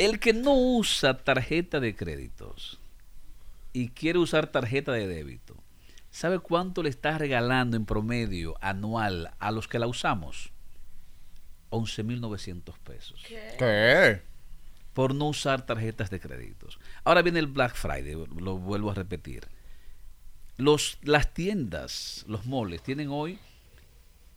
[0.01, 2.79] El que no usa tarjeta de créditos
[3.71, 5.55] y quiere usar tarjeta de débito,
[6.09, 10.53] ¿sabe cuánto le estás regalando en promedio anual a los que la usamos?
[11.69, 13.23] 11.900 pesos.
[13.27, 14.23] ¿Qué?
[14.95, 16.79] Por no usar tarjetas de créditos.
[17.03, 19.49] Ahora viene el Black Friday, lo vuelvo a repetir.
[20.57, 23.37] Los, las tiendas, los moles, tienen hoy.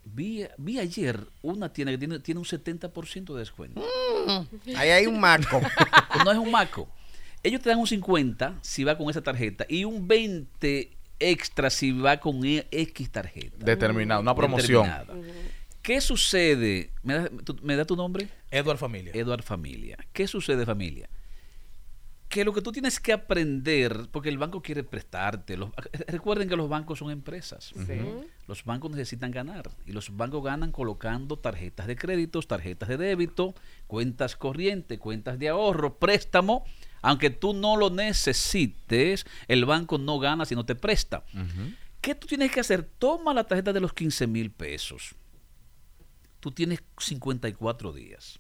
[0.05, 3.83] Vi, vi ayer una tienda que tiene, tiene un 70% de descuento.
[4.77, 5.61] Ahí hay un marco.
[6.25, 6.89] no es un maco.
[7.43, 11.93] Ellos te dan un 50 si va con esa tarjeta y un 20 extra si
[11.93, 13.65] va con E- X tarjeta.
[13.65, 14.89] Determinado, una promoción.
[15.83, 16.91] ¿Qué sucede?
[17.03, 18.29] ¿Me da, tu, me da tu nombre?
[18.51, 19.13] Edward Familia.
[19.15, 19.99] Edward Familia.
[20.15, 21.09] ¿Qué sucede, familia?
[22.35, 25.57] Que lo que tú tienes que aprender, porque el banco quiere prestarte.
[25.57, 25.71] los-
[26.09, 27.73] recuerden que los bancos son empresas.
[28.49, 29.71] Los bancos necesitan ganar.
[29.87, 33.55] Y los bancos ganan colocando tarjetas de créditos, tarjetas de débito,
[33.87, 36.65] cuentas corrientes, cuentas de ahorro, préstamo.
[37.03, 41.25] Aunque tú no lo necesites, el banco no gana si no te presta.
[42.01, 42.83] ¿Qué tú tienes que hacer?
[42.83, 45.15] Toma la tarjeta de los 15 mil pesos.
[46.41, 48.39] tú tienes 54 días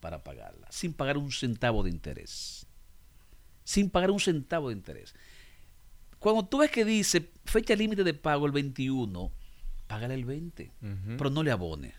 [0.00, 2.65] para pagarla, sin pagar un centavo de interés.
[3.66, 5.12] Sin pagar un centavo de interés.
[6.20, 9.32] Cuando tú ves que dice fecha límite de pago el 21,
[9.88, 10.70] págale el 20,
[11.18, 11.94] pero no le abone.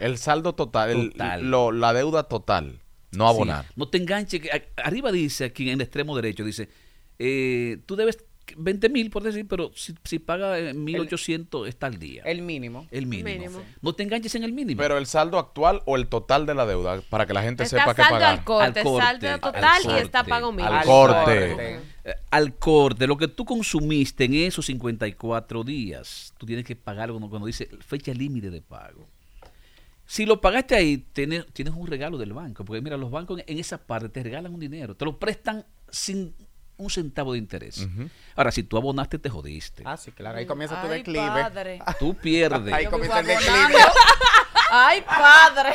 [0.00, 1.12] El saldo total, el-
[1.50, 2.80] lo- la deuda total,
[3.12, 3.64] no abonar.
[3.66, 4.40] Sí, no te enganches.
[4.42, 6.68] que a- Arriba dice, aquí en el extremo derecho, dice,
[7.18, 8.22] eh, tú debes
[8.56, 12.22] 20 mil, por decir, pero si, si paga eh, 1.800 está al día.
[12.24, 12.86] El mínimo.
[12.90, 13.28] El mínimo.
[13.28, 13.62] Mínimo.
[13.80, 14.80] No te enganches en el mínimo.
[14.80, 17.78] Pero el saldo actual o el total de la deuda, para que la gente Está
[17.80, 18.38] sepa qué pagar.
[18.38, 20.74] al corte, Al corte, saldo al total y corte, está pago mínimo.
[20.74, 21.80] Al corte.
[22.04, 27.14] Eh, al corte, lo que tú consumiste en esos 54 días, tú tienes que pagarlo
[27.14, 29.06] cuando, cuando dice fecha límite de pago.
[30.04, 33.58] Si lo pagaste ahí, tienes, tienes un regalo del banco, porque mira, los bancos en
[33.58, 36.34] esa parte te regalan un dinero, te lo prestan sin
[36.76, 37.86] un centavo de interés.
[38.34, 39.82] Ahora, si tú abonaste, te jodiste.
[39.86, 40.38] Ah, sí, claro.
[40.38, 41.26] Ahí comienza tu Ay, declive.
[41.26, 41.78] padre.
[41.98, 42.72] Tú pierdes.
[42.74, 43.74] Ahí comienza el declive.
[44.70, 45.74] Ay, padre.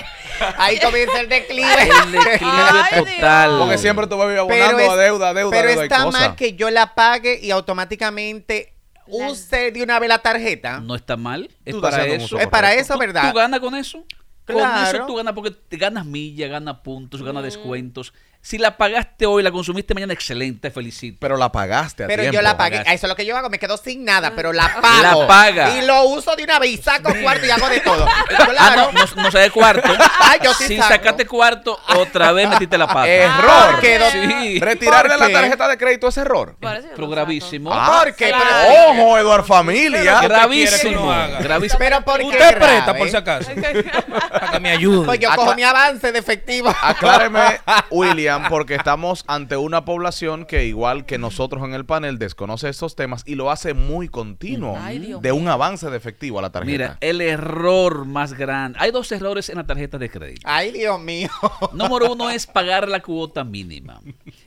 [0.58, 1.84] Ahí comienza el declive.
[1.84, 3.60] El declive Ay, total.
[3.60, 6.36] Porque siempre tú vas Pero abonando es- a deuda, a deuda, Pero deuda está mal
[6.36, 8.74] que yo la pague y automáticamente
[9.06, 10.80] use de una vez la tarjeta.
[10.82, 11.50] No está mal.
[11.64, 12.40] Es Tú para eso.
[12.40, 13.32] Es para eso, ¿Tú- ¿verdad?
[13.32, 14.04] ¿Tú ganas con eso?
[14.46, 14.98] Con Claro.
[14.98, 18.14] eso tú ganas porque te ganas millas, ganas puntos, ganas descuentos.
[18.48, 21.18] Si la pagaste hoy, la consumiste mañana, excelente, felicito.
[21.20, 22.36] Pero la pagaste a Pero tiempo.
[22.38, 22.78] yo la pagué.
[22.78, 22.94] pagaste.
[22.94, 23.50] Eso es lo que yo hago.
[23.50, 25.22] Me quedo sin nada, pero la pago.
[25.22, 25.76] La paga.
[25.76, 26.70] Y lo uso de una vez.
[26.72, 28.08] y Saco cuarto y hago de todo.
[28.60, 29.90] Ah, no, no, no saques cuarto.
[30.20, 30.88] Ay, yo sí si saco.
[30.94, 33.08] sacaste cuarto, otra vez metiste la pata.
[33.08, 33.72] Error.
[33.72, 34.60] ¿Por qué, don- Sí.
[34.60, 36.56] Retirarle ¿Por la tarjeta de crédito es error.
[36.62, 37.70] Pero gravísimo.
[37.74, 38.30] Ah, ¿Por qué?
[38.30, 38.46] claro.
[38.68, 40.22] Pero- Ojo, Eduard Familia.
[40.22, 41.14] gravísimo.
[41.42, 41.80] gravísimo.
[41.80, 43.52] Pero ¿por qué Usted presta, por si acaso.
[44.32, 45.06] Para que me ayude.
[45.06, 46.74] Pues yo Acla- cojo mi avance de efectivo.
[46.82, 47.60] Acláreme,
[47.92, 52.96] William, porque estamos ante una población que, igual que nosotros en el panel, desconoce estos
[52.96, 54.78] temas y lo hace muy continuo.
[54.80, 56.72] Ay, Dios de un avance de efectivo a la tarjeta.
[56.72, 58.78] Mira, el error más grande.
[58.82, 60.42] Hay dos errores en la tarjeta de crédito.
[60.46, 61.30] Ay, Dios mío.
[61.74, 64.02] Número uno es pagar la cuota mínima.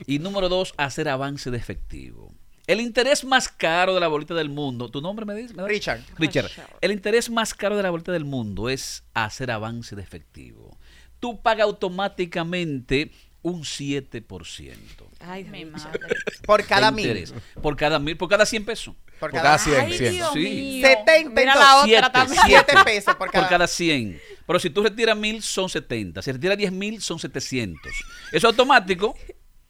[0.05, 2.31] Y número dos, hacer avance de efectivo.
[2.67, 4.89] El interés más caro de la bolita del mundo.
[4.89, 5.53] ¿Tu nombre me dice?
[5.53, 5.67] me da?
[5.67, 6.01] Richard.
[6.17, 6.49] Richard.
[6.79, 10.77] El interés más caro de la bolita del mundo es hacer avance de efectivo.
[11.19, 13.11] Tú pagas automáticamente
[13.43, 14.73] un 7%.
[15.19, 15.99] Ay, mi madre.
[16.45, 17.31] Por cada mil.
[17.61, 18.95] Por cada mil, por cada 100 pesos.
[19.19, 20.13] Por Por cada cada 100, Ay, 100.
[20.13, 20.39] Dios Sí.
[20.39, 20.87] mío.
[20.87, 22.41] 70 Mira la Siete, otra también.
[22.45, 22.65] siete.
[22.69, 23.43] 7 pesos por cada.
[23.45, 24.21] por cada 100.
[24.47, 26.21] Pero si tú retiras mil, son 70.
[26.21, 27.91] Si retiras 10 mil, son 700.
[28.31, 29.15] Eso automático.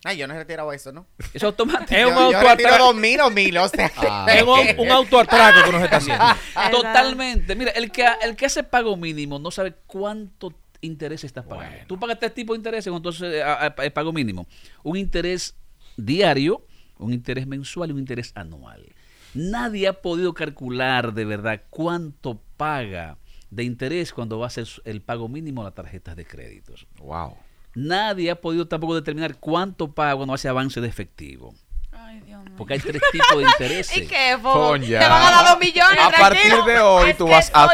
[0.04, 1.06] Ay, yo no he retirado eso, ¿no?
[1.34, 1.94] Eso automático.
[1.94, 2.80] Es un Yo, yo auto retiro atrás.
[2.80, 4.26] dos mil o mil, o sea.
[4.34, 6.26] Es un, un autoatraco que nos está haciendo.
[6.72, 7.56] Totalmente.
[7.56, 11.78] Mira, el que, el que hace pago mínimo no sabe cuánto interés estás pagando.
[11.88, 14.48] Tú pagas tres tipos de intereses cuando entonces a- a- a- pago mínimo.
[14.84, 15.56] Un interés
[15.98, 16.66] diario,
[16.98, 18.86] un interés mensual y un interés anual.
[19.34, 23.18] Nadie ha podido calcular de verdad cuánto paga
[23.50, 26.88] de interés cuando va a hacer su- el pago mínimo a las tarjetas de créditos.
[27.00, 27.38] Wow.
[27.74, 31.54] Nadie ha podido tampoco determinar cuánto paga cuando hace avance de efectivo.
[31.92, 32.54] Ay, Dios mío.
[32.58, 33.98] Porque hay tres tipos de intereses.
[33.98, 36.66] ¿Y qué, Te van a dar dos millones, A partir tranquilo.
[36.66, 37.74] de hoy Es tú vas a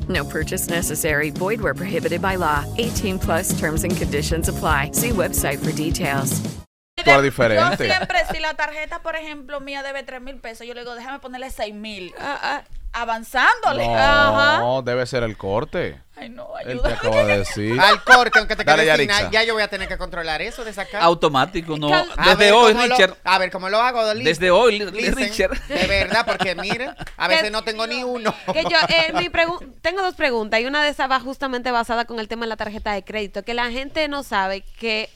[0.09, 1.29] No purchase necessary.
[1.29, 2.65] Void where prohibited by law.
[2.77, 4.91] 18 plus terms and conditions apply.
[4.93, 6.41] See website for details.
[6.95, 7.85] Tú eres Yo diferente.
[7.87, 11.19] siempre, si la tarjeta, por ejemplo, mía debe 3 mil pesos, yo le digo, déjame
[11.19, 12.13] ponerle 6 mil.
[12.19, 12.63] Ah, ah.
[12.93, 13.85] Avanzándole.
[13.85, 14.59] Ajá.
[14.59, 16.01] No, debe ser el corte.
[16.15, 16.93] Ay, no, Él te ayuda.
[16.93, 17.79] acaba de decir.
[17.79, 19.31] Al corte, aunque te Dale, quede sin Yarixa.
[19.31, 21.01] ya yo voy a tener que controlar eso de sacar.
[21.01, 21.89] Automático, no.
[21.89, 23.17] Cal- A Desde ver hoy, cómo lo- Richard.
[23.23, 24.25] a ver cómo lo hago, Liz.
[24.25, 25.59] Desde hoy, Li- Listen, Richard.
[25.67, 28.35] De verdad, porque miren, a veces no tengo ni uno.
[28.53, 32.05] Que yo, eh, mi pregu- tengo dos preguntas y una de esas va justamente basada
[32.05, 35.09] con el tema de la tarjeta de crédito, que la gente no sabe que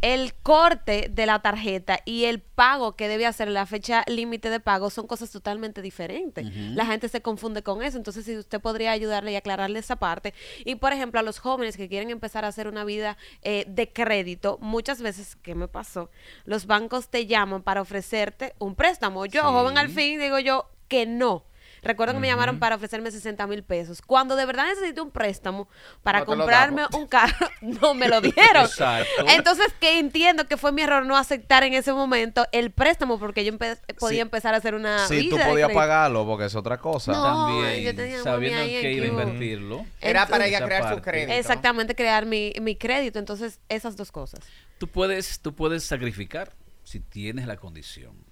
[0.00, 4.60] el corte de la tarjeta y el pago que debe hacer la fecha límite de
[4.60, 6.46] pago son cosas totalmente diferentes.
[6.74, 10.34] La gente se confunde con eso, entonces si usted podría ayudarle y aclararle esa parte.
[10.64, 13.92] Y por ejemplo, a los jóvenes que quieren empezar a hacer una vida eh, de
[13.92, 16.10] crédito, muchas veces, ¿qué me pasó?
[16.44, 19.26] Los bancos te llaman para ofrecerte un préstamo.
[19.26, 21.47] Yo, joven al fin, digo yo que no.
[21.88, 24.02] Recuerdo que me llamaron para ofrecerme 60 mil pesos.
[24.02, 25.68] Cuando de verdad necesité un préstamo
[26.02, 28.64] para No comprarme un carro, no me lo dieron.
[28.66, 29.24] Exacto.
[29.28, 33.44] Entonces, que entiendo que fue mi error no aceptar en ese momento el préstamo porque
[33.44, 34.20] yo empe- podía Sí.
[34.20, 37.12] empezar a hacer una Si vida tú podías pagarlo, porque es otra cosa.
[37.12, 39.86] No, También, yo tenía sabiendo en iba a invertirlo.
[40.00, 41.32] Era para ella crear su crédito.
[41.32, 43.18] Exactamente, crear mi, mi crédito.
[43.18, 44.40] Entonces, esas dos cosas.
[44.76, 46.52] Tú puedes, tú puedes sacrificar
[46.84, 48.27] si tienes la condición.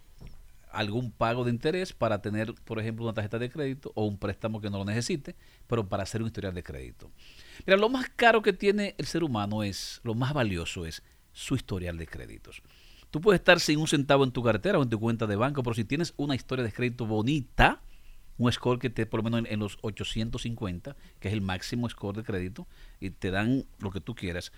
[0.76, 4.60] Algún pago de interés para tener, por ejemplo, una tarjeta de crédito o un préstamo
[4.60, 5.34] que no lo necesite,
[5.66, 7.10] pero para hacer un historial de crédito.
[7.66, 11.54] Mira, lo más caro que tiene el ser humano es, lo más valioso es su
[11.54, 12.62] historial de créditos.
[13.10, 15.62] Tú puedes estar sin un centavo en tu cartera o en tu cuenta de banco,
[15.62, 17.80] pero si tienes una historia de crédito bonita,
[18.36, 21.88] un score que te por lo menos en, en los 850, que es el máximo
[21.88, 22.66] score de crédito,
[23.00, 24.52] y te dan lo que tú quieras.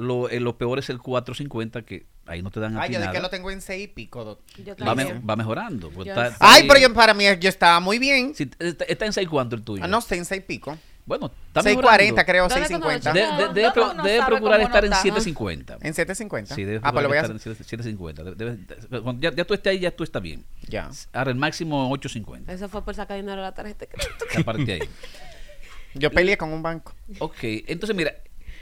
[0.00, 2.94] Lo, eh, lo peor es el 450, que ahí no te dan a Ay, ti
[2.94, 4.24] yo de que lo tengo en seis y pico.
[4.24, 4.40] doc-
[4.86, 5.90] va, me- va mejorando.
[5.90, 6.68] pues Yo está- está Ay, ahí.
[6.68, 8.32] pero yo, para mí yo estaba muy bien.
[8.32, 9.82] Sí, está, está en 6 cuánto el tuyo.
[9.82, 10.78] Ah, no sé, en seis pico.
[11.04, 12.26] Bueno, está 640 mejorando.
[12.30, 13.12] creo, ¿Dónde 650.
[13.12, 15.78] De- de- debe, pro- debe procurar estar en 750.
[15.80, 16.54] En 750.
[16.54, 18.22] Sí, debe Ah, pues lo voy a estar en 750.
[18.22, 20.44] Debe- debe- cuando ya, ya tú estés ahí, ya tú estás bien.
[20.68, 20.90] Ya.
[21.12, 22.52] Ahora el máximo 850.
[22.52, 24.24] Eso fue por sacar dinero de la tarjeta de crédito.
[24.38, 24.80] Aparte de ahí.
[25.94, 26.94] Yo peleé con un banco.
[27.18, 28.12] Ok, entonces mira,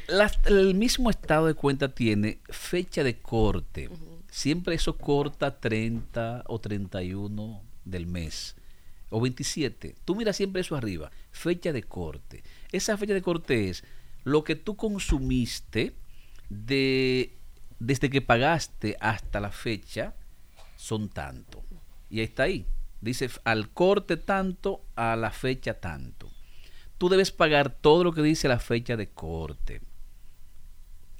[0.09, 3.88] las- el mismo estado de cuenta tiene fecha de corte.
[4.31, 8.57] Siempre eso corta 30 o 31 del mes.
[9.11, 9.95] O 27.
[10.05, 11.11] Tú miras siempre eso arriba.
[11.31, 12.42] Fecha de corte.
[12.73, 13.85] Esa fecha de corte es
[14.25, 15.95] lo que tú consumiste
[16.49, 17.33] de,
[17.79, 20.14] desde que pagaste hasta la fecha
[20.77, 21.64] son tanto.
[22.11, 22.66] Y ahí está ahí.
[23.01, 26.29] Dice al corte tanto, a la fecha tanto.
[26.99, 29.81] Tú debes pagar todo lo que dice la fecha de corte.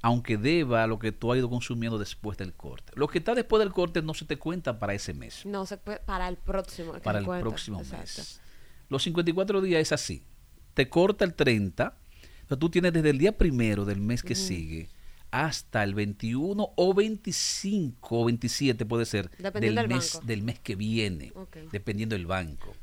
[0.03, 2.93] Aunque deba lo que tú has ido consumiendo después del corte.
[2.95, 5.77] Lo que está después del corte no se te cuenta para ese mes, No, se
[5.79, 6.93] puede, para el próximo.
[6.93, 7.43] que para el cuenta.
[7.49, 8.05] próximo Exacto.
[8.19, 8.41] mes.
[8.89, 10.23] Los 54 días es así.
[10.75, 11.97] Te corta el 30,
[12.47, 14.89] pero tú tienes desde el día primero del mes que sigue
[15.33, 20.27] hasta el 21 o 25 o 27 puede ser del del mes, banco.
[20.27, 21.33] del mes que viene,
[21.73, 22.75] dependiendo del banco.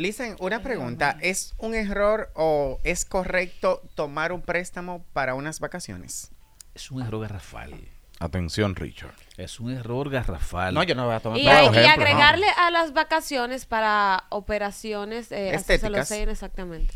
[0.00, 1.18] Listen, una pregunta.
[1.20, 6.30] ¿Es un error o es correcto tomar un préstamo para unas vacaciones?
[6.74, 7.74] Es un error garrafal.
[8.18, 9.12] Atención, Richard.
[9.36, 10.72] Es un error garrafal.
[10.72, 14.24] No, yo no voy a tomar Y, hay- y ejemplo, agregarle a las vacaciones para
[14.30, 16.08] operaciones eh, hasta se lo Estéticas.
[16.08, 16.94] sé exactamente.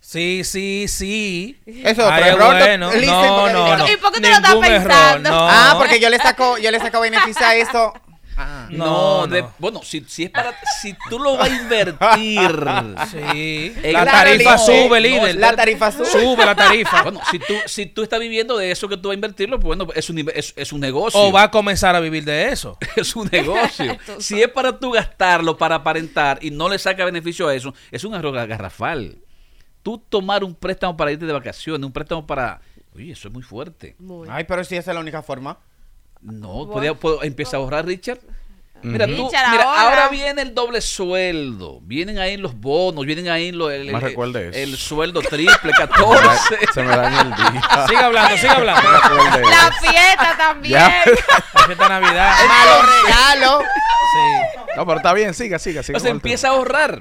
[0.00, 1.58] Sí, sí, sí.
[1.64, 2.54] Eso es otro Ay, error.
[2.56, 2.90] bueno.
[2.92, 3.88] Listen, No, porque- no, no.
[3.88, 5.30] ¿Y por qué tú lo estás Ningún error, pensando?
[5.30, 5.48] no.
[5.48, 7.94] Ah, porque yo le saco, yo le saco beneficio a esto.
[8.74, 9.52] No, No, de- no.
[9.58, 12.40] bueno, si, si es para, si tú lo vas a invertir.
[13.10, 13.74] Sí.
[13.92, 15.36] La tarifa sube, líder.
[15.36, 16.06] La tarifa sube.
[16.06, 17.02] Sube la tarifa.
[17.02, 19.76] Bueno, si tú, si tú estás viviendo de eso que tú vas a invertirlo, pues
[19.76, 21.20] bueno, es un, es, es un negocio.
[21.20, 22.78] O va a comenzar a vivir de eso.
[22.96, 23.96] es un negocio.
[24.18, 28.04] si es para tú gastarlo, para aparentar y no le saca beneficio a eso, es
[28.04, 29.18] un error garrafal.
[29.82, 32.60] Tú tomar un préstamo para irte de vacaciones, un préstamo para...
[32.94, 33.96] Oye, eso es muy fuerte.
[34.30, 35.58] Ay, pero si esa es la única forma.
[36.22, 38.20] No, podía, puedo empezar a ahorrar, Richard.
[38.84, 39.80] Mira, tú, mira, ahora.
[39.80, 45.72] ahora viene el doble sueldo, vienen ahí los bonos, vienen ahí los, el, sueldo triple,
[45.72, 46.58] 14.
[46.74, 47.86] Se me daña el día.
[47.88, 48.88] Sigue hablando, sigue hablando.
[49.48, 50.72] La fiesta también.
[50.74, 51.02] Ya.
[51.02, 52.34] Esta Navidad.
[52.46, 53.60] Malo regalo.
[53.60, 54.60] Sí.
[54.76, 55.98] No, pero está bien, siga, siga, siga.
[55.98, 57.00] El empieza a ahorrar.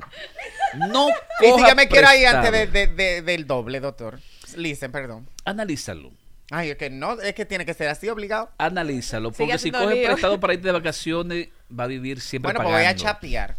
[0.89, 1.08] No
[1.39, 2.38] coja yo me quiero ir prestado.
[2.48, 4.19] antes de, de- de- del doble, doctor.
[4.56, 5.30] Listen, perdón.
[5.46, 6.12] Analízalo.
[6.52, 8.52] Ay, es que no, es que tiene que ser así obligado.
[8.58, 10.08] Analízalo, porque si haciendo coge lío.
[10.08, 13.56] prestado para irte de vacaciones, va a vivir siempre Bueno, pues voy a chapear.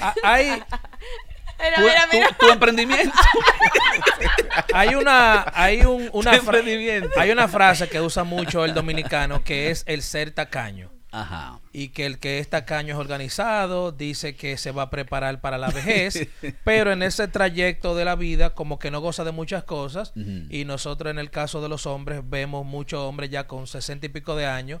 [0.00, 0.46] Ah, Hay,
[1.60, 2.28] Mira, Tu, mira, tu- mira.
[2.38, 3.18] tu emprendimiento.
[4.74, 7.10] hay una, hay un, una, emprendimiento.
[7.18, 10.90] hay una frase que usa mucho el dominicano que es el ser tacaño.
[11.10, 11.58] Ajá.
[11.72, 15.56] Y que el que es tacaño es organizado, dice que se va a preparar para
[15.56, 16.28] la vejez,
[16.64, 20.64] pero en ese trayecto de la vida como que no goza de muchas cosas y
[20.66, 24.36] nosotros en el caso de los hombres vemos muchos hombres ya con sesenta y pico
[24.36, 24.80] de años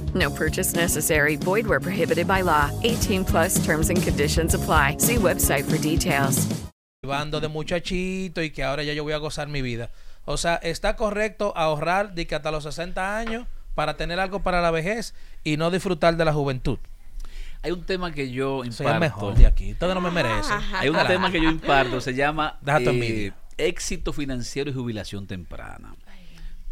[0.13, 1.37] No purchase necessary.
[1.37, 2.69] Void where prohibited by law.
[2.83, 4.97] 18 plus terms and conditions apply.
[4.97, 6.47] See website for details.
[7.01, 9.89] privando de muchachito y que ahora ya yo voy a gozar mi vida.
[10.25, 14.61] O sea, está correcto ahorrar de que hasta los 60 años para tener algo para
[14.61, 16.77] la vejez y no disfrutar de la juventud.
[17.63, 18.91] Hay un tema que yo Soy imparto.
[18.93, 19.71] el mejor de aquí.
[19.71, 20.59] Ustedes no me merecen.
[20.75, 25.95] Hay un tema que yo imparto, se llama eh, éxito financiero y jubilación temprana.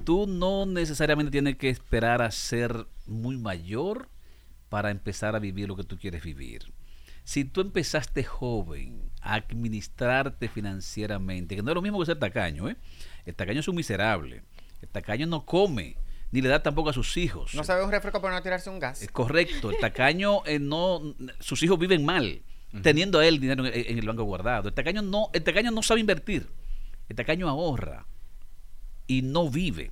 [0.04, 4.10] Tú no necesariamente tienes que esperar a ser muy mayor
[4.70, 6.72] para empezar a vivir lo que tú quieres vivir.
[7.24, 12.70] Si tú empezaste joven a administrarte financieramente, que no es lo mismo que ser tacaño,
[12.70, 12.78] ¿eh?
[13.26, 14.44] El tacaño es un miserable.
[14.82, 15.96] El tacaño no come,
[16.32, 17.54] ni le da tampoco a sus hijos.
[17.54, 19.02] No sabe un refresco para no tirarse un gas.
[19.02, 22.42] Es correcto, el tacaño eh, no, sus hijos viven mal.
[22.84, 24.70] teniendo él dinero en, en el banco guardado.
[24.70, 26.50] El tacaño no, el tacaño no sabe invertir.
[27.10, 28.06] El tacaño ahorra
[29.08, 29.92] y no vive,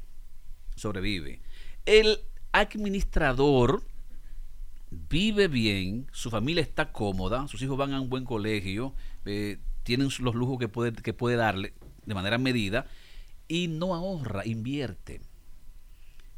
[0.75, 1.41] sobrevive.
[1.85, 2.19] El
[2.51, 3.83] administrador
[4.89, 8.93] vive bien, su familia está cómoda, sus hijos van a un buen colegio,
[9.25, 11.73] eh, tienen los lujos que puede, que puede darle
[12.05, 12.85] de manera medida
[13.47, 15.21] y no ahorra, invierte.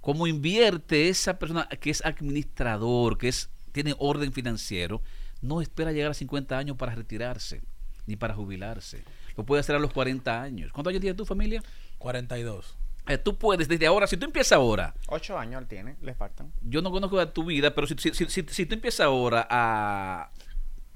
[0.01, 5.01] Como invierte esa persona que es administrador, que es, tiene orden financiero,
[5.41, 7.61] no espera llegar a 50 años para retirarse,
[8.05, 9.03] ni para jubilarse.
[9.35, 10.71] Lo puede hacer a los 40 años.
[10.71, 11.63] ¿Cuántos años tiene tu familia?
[11.97, 12.77] 42.
[13.09, 16.51] Eh, tú puedes desde ahora, si tú empiezas ahora, Ocho años él tiene, le faltan.
[16.61, 20.29] yo no conozco tu vida, pero si, si, si, si- si tú empiezas ahora a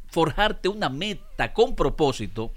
[0.07, 2.51] forjarte una meta con propósito,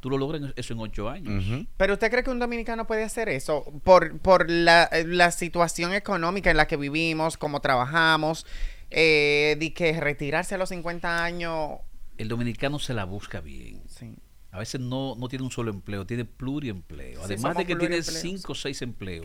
[0.00, 1.44] tú lo logras en- eso en ocho años.
[1.76, 5.94] Pero usted cree que un dominicano puede hacer eso por, por la, eh, la situación
[5.94, 8.46] económica en la que vivimos, cómo trabajamos,
[8.90, 11.78] eh, de que retirarse a los 50 años.
[12.18, 13.80] El dominicano se la busca bien.
[14.52, 17.18] A veces no, no tiene un solo empleo, tiene pluriempleo.
[17.20, 19.24] Sí, Además de que tiene cinco o seis empleos,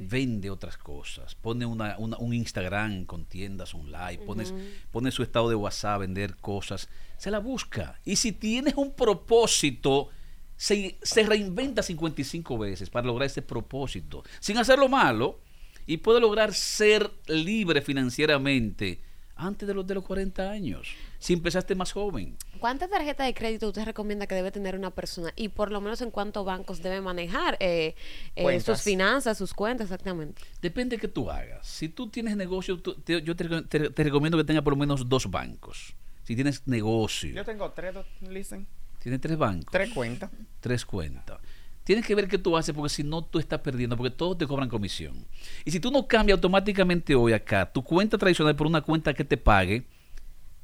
[0.00, 1.36] vende otras cosas.
[1.36, 4.60] Pone una, una- un Instagram con tiendas online, pones- Ujú.
[4.90, 6.88] pone su estado de WhatsApp a vender cosas.
[7.18, 8.00] Se la busca.
[8.04, 10.08] Y si tienes un propósito,
[10.56, 15.40] se, se reinventa 55 veces para lograr ese propósito, sin hacerlo malo,
[15.86, 19.00] y puede lograr ser libre financieramente
[19.36, 22.36] antes de los, de los 40 años, si empezaste más joven.
[22.60, 25.32] ¿Cuántas tarjetas de crédito usted recomienda que debe tener una persona?
[25.36, 27.94] Y por lo menos en cuántos bancos debe manejar eh,
[28.36, 30.42] eh, sus finanzas, sus cuentas, exactamente.
[30.62, 31.66] Depende de que tú hagas.
[31.66, 34.78] Si tú tienes negocio, tú- te- yo te, te- te recomiendo que tengas por lo
[34.78, 35.94] menos dos bancos.
[36.22, 38.66] Si tienes negocio, Yo tengo tres, listen,
[38.98, 39.70] tienes tres bancos.
[39.70, 40.30] tres cuentas.
[40.60, 41.38] Tres cuentas.
[41.84, 44.46] Tienes que ver qué tú haces porque si no tú estás perdiendo, porque todos te
[44.46, 45.26] cobran comisión.
[45.64, 49.24] Y si tú no cambias automáticamente hoy acá tu cuenta tradicional por una cuenta que
[49.24, 49.84] te pague,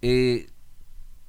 [0.01, 0.47] eh,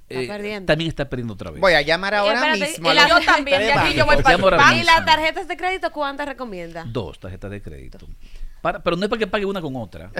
[0.08, 1.62] Está eh, también estás perdiendo otra vez.
[1.62, 2.94] Voy a llamar ahora espérate, mismo.
[2.94, 6.84] la- yo también, de aquí yo voy para ¿Y las tarjetas de crédito cuántas recomienda?
[6.88, 8.00] Dos tarjetas de crédito.
[8.62, 10.12] Para, pero no es para que pague una con otra.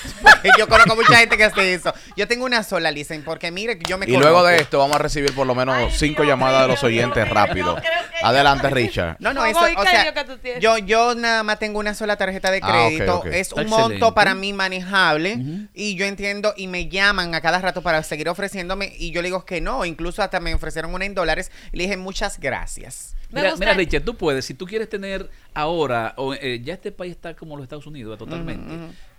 [0.58, 1.92] Yo conozco mucha gente que hace eso.
[2.16, 4.96] Yo tengo una sola, listen, porque mire, que yo me Y luego de esto vamos
[4.96, 7.76] a recibir por lo menos cinco llamadas de los oyentes rápido.
[8.22, 9.16] Adelante, Richard.
[9.20, 10.14] No, no, eso, o sea,
[10.60, 13.18] yo, yo nada más tengo una sola tarjeta de Ah, ok, crédito.
[13.18, 13.26] ok.
[13.26, 13.68] Es un Excelente.
[13.98, 15.38] monto para mí manejable
[15.74, 19.28] y yo entiendo y me llaman a cada rato para seguir ofreciéndome y yo le
[19.28, 19.84] digo que no.
[19.84, 23.14] Incluso hasta me ofrecieron una en dólares y le dije muchas gracias.
[23.32, 26.74] Me Mira, gusta- mira, Richard, tú puedes, si tú quieres tener ahora, o, eh, ya
[26.74, 28.64] este país está como los Estados Unidos, totalmente,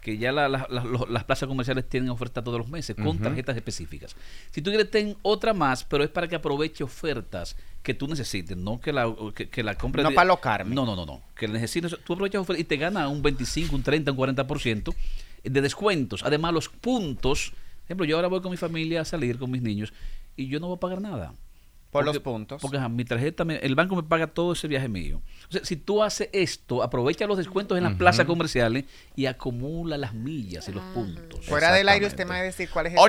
[0.02, 3.18] que ya la- la- la- los- las plazas comerciales tienen oferta todos los meses con
[3.20, 4.16] tarjetas específicas.
[4.52, 8.58] Si tú quieres, ten otra más, pero es para que aproveche ofertas que tú necesites,
[8.58, 10.04] no que la, que, que la compres.
[10.04, 10.76] No de- pa' alocarme.
[10.76, 11.22] No, no, no, no.
[11.36, 14.94] Que necesites, tú aprovechas ofertas y te ganas un 25, un 30, un 40%
[15.44, 16.22] de descuentos.
[16.24, 19.62] Además, los puntos, por ejemplo, yo ahora voy con mi familia a salir con mis
[19.62, 19.94] niños
[20.36, 21.34] y yo no voy a pagar nada.
[21.92, 22.62] Por Porque- los puntos.
[22.62, 25.22] Porque ajá, mi tarjeta, me- el banco me paga todo ese viaje mío.
[25.50, 28.00] O sea, si tú haces esto, aprovecha los descuentos en las Ujú.
[28.00, 31.46] plazas comerciales y acumula las millas y los puntos.
[31.46, 33.00] Fuera del aire usted me va a decir cuál es el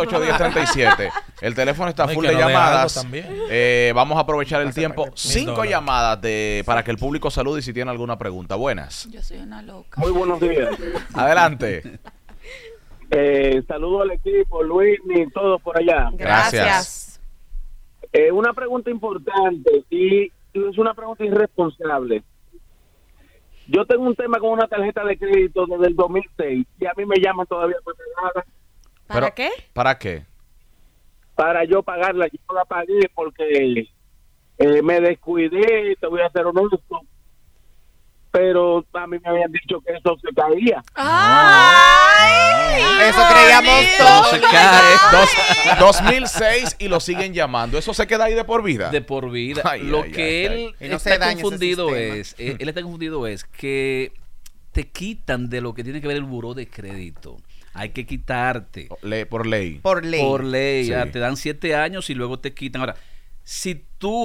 [0.00, 1.10] 809-338-1037.
[1.40, 2.94] El teléfono está No, y full de algo llamadas.
[2.94, 3.26] también.
[3.48, 5.08] Eh, vamos a aprovechar el tiempo.
[5.14, 8.54] Cinco llamadas de, para que el público salude y si tiene alguna pregunta.
[8.56, 9.08] Buenas.
[9.10, 9.98] Yo soy una loca.
[10.00, 10.68] Muy buenos días.
[11.14, 11.98] Adelante.
[13.10, 16.10] Eh, saludo al equipo, Luis y todos por allá.
[16.14, 17.01] Gracias.
[18.12, 22.22] Eh, una pregunta importante y es una pregunta irresponsable.
[23.68, 27.06] Yo tengo un tema con una tarjeta de crédito desde el 2006 y a mí
[27.06, 28.44] me llaman todavía para pagarla,
[29.06, 29.50] ¿Para Pero- qué?
[29.72, 30.26] ¿Para qué?
[31.34, 32.26] para yo pagarla.
[32.28, 33.88] Yo la pagué porque
[34.58, 37.00] eh, me descuidé, te voy a hacer honesto.
[38.32, 40.82] Pero a mí me habían dicho que eso se caía.
[43.08, 44.30] Eso creíamos todos.
[44.30, 44.94] se cae.
[45.12, 47.76] Dos- 2006 y lo siguen llamando.
[47.78, 48.90] ¿Eso se queda ahí de por vida?
[48.90, 49.62] De por vida.
[49.64, 50.88] Ay, Lo ay, que ay, él ay.
[50.88, 54.12] No está confundido es, eh, él está confundido es que
[54.72, 57.36] te quitan de lo que tiene que ver el buró de crédito.
[57.74, 58.88] Hay que quitarte.
[59.02, 59.78] Le- por ley.
[59.80, 60.20] Por ley.
[60.22, 60.90] Por ley, Sí.
[60.90, 62.80] ya te dan siete años y luego te quitan.
[62.80, 62.96] Ahora,
[63.44, 64.24] si tú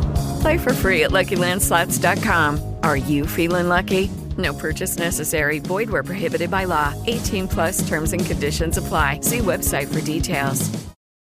[0.41, 2.59] Play for free at LuckyLandSlots.com.
[2.83, 4.09] Are you feeling lucky?
[4.37, 5.59] No purchase necessary.
[5.59, 6.93] Void where prohibited by law.
[7.07, 9.19] 18 plus terms and conditions apply.
[9.21, 10.69] See website for details.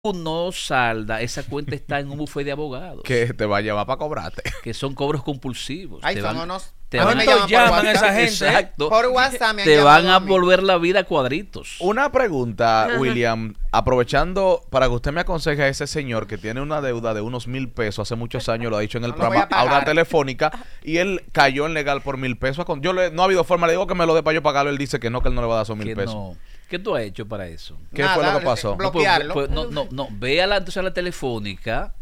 [0.05, 3.03] no salda, esa cuenta está en un buffet de abogados.
[3.03, 4.41] Que te va a llevar para cobrarte.
[4.63, 5.99] Que son cobros compulsivos.
[6.03, 6.38] Ay, Te van-
[6.90, 8.24] te A van me llaman a esa gente.
[8.24, 8.90] Exacto.
[8.90, 11.76] Por WhatsApp me han te van a a volver la vida a cuadritos.
[11.80, 12.98] Una pregunta, Ajá.
[13.00, 17.22] William, aprovechando para que usted me aconseje a ese señor que tiene una deuda de
[17.22, 19.64] unos mil pesos hace muchos años, lo ha dicho en el No programa, a a
[19.64, 19.86] una pagar.
[19.86, 20.52] telefónica,
[20.84, 22.66] y él cayó en legal por mil pesos.
[22.66, 24.42] Con- Yo le, no ha habido forma, le digo que me lo dé para yo
[24.44, 25.96] pagarlo, él dice que no, que él no le va a dar esos mil Que
[25.96, 26.16] pesos.
[26.16, 26.36] no.
[26.70, 27.78] ¿Qué tú has hecho para eso?
[27.94, 28.76] ¿Qué fue lo que pasó?
[28.80, 30.08] No, pues, pues, no, no, no.
[30.12, 31.94] Ve a la, entonces a la telefónica,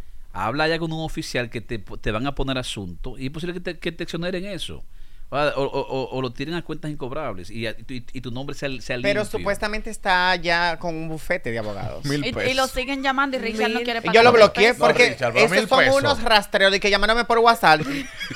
[0.46, 3.54] habla ya con un oficial que te, te van a poner asunto y es posible
[3.56, 4.84] que te, que te exoneren eso.
[5.30, 8.70] Ah, O, o- o- o lo tienen a cuentas incobrables y, y, tu nombre sea,
[8.80, 12.06] sea Pero supuestamente está ya con un bufete de abogados.
[12.06, 14.16] Y, y lo siguen llamando y Richard no quiere pagar.
[14.16, 14.80] Yo lo bloqueé pesos.
[14.88, 15.96] porque Richard, mil esos son pesos.
[16.02, 17.82] unos rastreos de que llamándome por WhatsApp,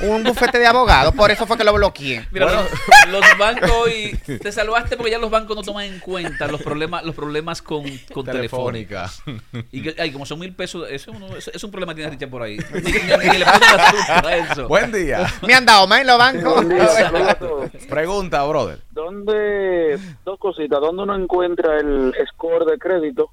[0.01, 2.27] un bufete de abogados, por eso fue que lo bloqueé.
[2.31, 2.65] Mira, los,
[3.09, 7.05] los bancos y te salvaste porque ya los bancos no toman en cuenta los problemas
[7.05, 7.83] los problemas con,
[8.13, 9.09] con Telefónica.
[9.23, 9.67] telefónicas.
[9.71, 12.11] Y que, ay, como son mil pesos, eso no- es, es un problema que tiene
[12.11, 12.57] Richard por ahí.
[12.73, 14.67] Ni, ni- ni le a eso.
[14.67, 15.31] Buen día.
[15.47, 16.65] Me han dado más en los bancos.
[17.89, 18.79] Pregunta, brother.
[18.91, 23.29] ¿Dónde, dos cositas, dónde uno encuentra el score de crédito?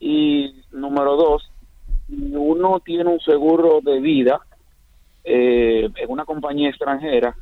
[0.00, 1.50] Y número dos,
[2.08, 4.40] uno tiene un seguro de vida
[5.24, 7.34] eh, en una compañía extranjera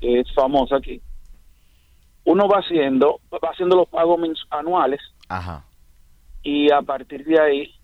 [0.00, 1.00] que es famosa aquí,
[2.24, 4.20] uno va haciendo, va haciendo los pagos
[4.50, 5.64] anuales Ajá.
[6.42, 7.74] y a partir de ahí,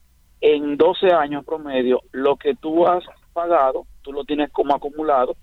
[0.41, 5.37] en 12 años promedio, lo que tú has pagado, tú lo tienes como acumulado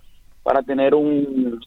[0.43, 1.59] para tener un,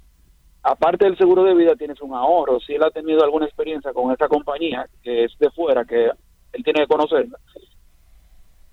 [0.63, 2.61] aparte del seguro de vida, tienes un ahorro.
[2.61, 6.11] Si él ha tenido alguna experiencia con esta compañía, que es de fuera, que
[6.53, 7.39] él tiene que conocerla,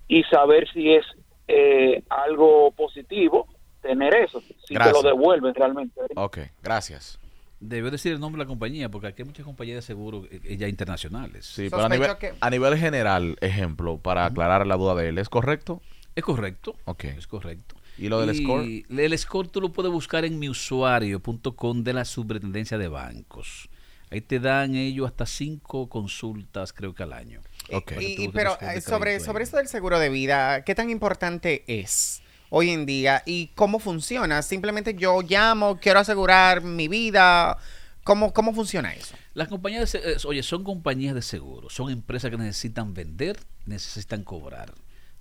[0.06, 1.04] y saber si es
[1.48, 3.46] eh, algo positivo
[3.80, 4.96] tener eso, si Gracias.
[4.96, 6.00] te lo devuelven realmente.
[6.16, 7.18] Ok, gracias.
[7.60, 10.40] Debió decir el nombre de la compañía, porque aquí hay muchas compañías de seguro eh,
[10.44, 11.46] eh, ya internacionales.
[11.46, 15.28] Sí, pero a nivel, a nivel general, ejemplo, para aclarar la duda de él, ¿es
[15.28, 15.80] correcto?
[16.14, 16.74] Es correcto.
[16.84, 17.04] Ok.
[17.04, 17.73] Es correcto.
[17.98, 18.64] ¿Y lo del score?
[18.88, 23.68] El score tú lo puedes buscar en miusuario.com de la Superintendencia de Bancos.
[24.10, 27.40] Ahí te dan ellos hasta cinco consultas, creo que al año.
[27.72, 27.92] Ok.
[28.00, 32.22] Y, y- pero eh, sobre, sobre eso del seguro de vida, ¿qué tan importante es
[32.50, 34.42] hoy en día y cómo funciona?
[34.42, 37.58] Simplemente yo llamo, quiero asegurar mi vida.
[38.04, 39.16] ¿Cómo, cómo funciona eso?
[39.32, 44.22] Las compañías, de eh, oye, son compañías de seguro, son empresas que necesitan vender, necesitan
[44.22, 44.74] cobrar.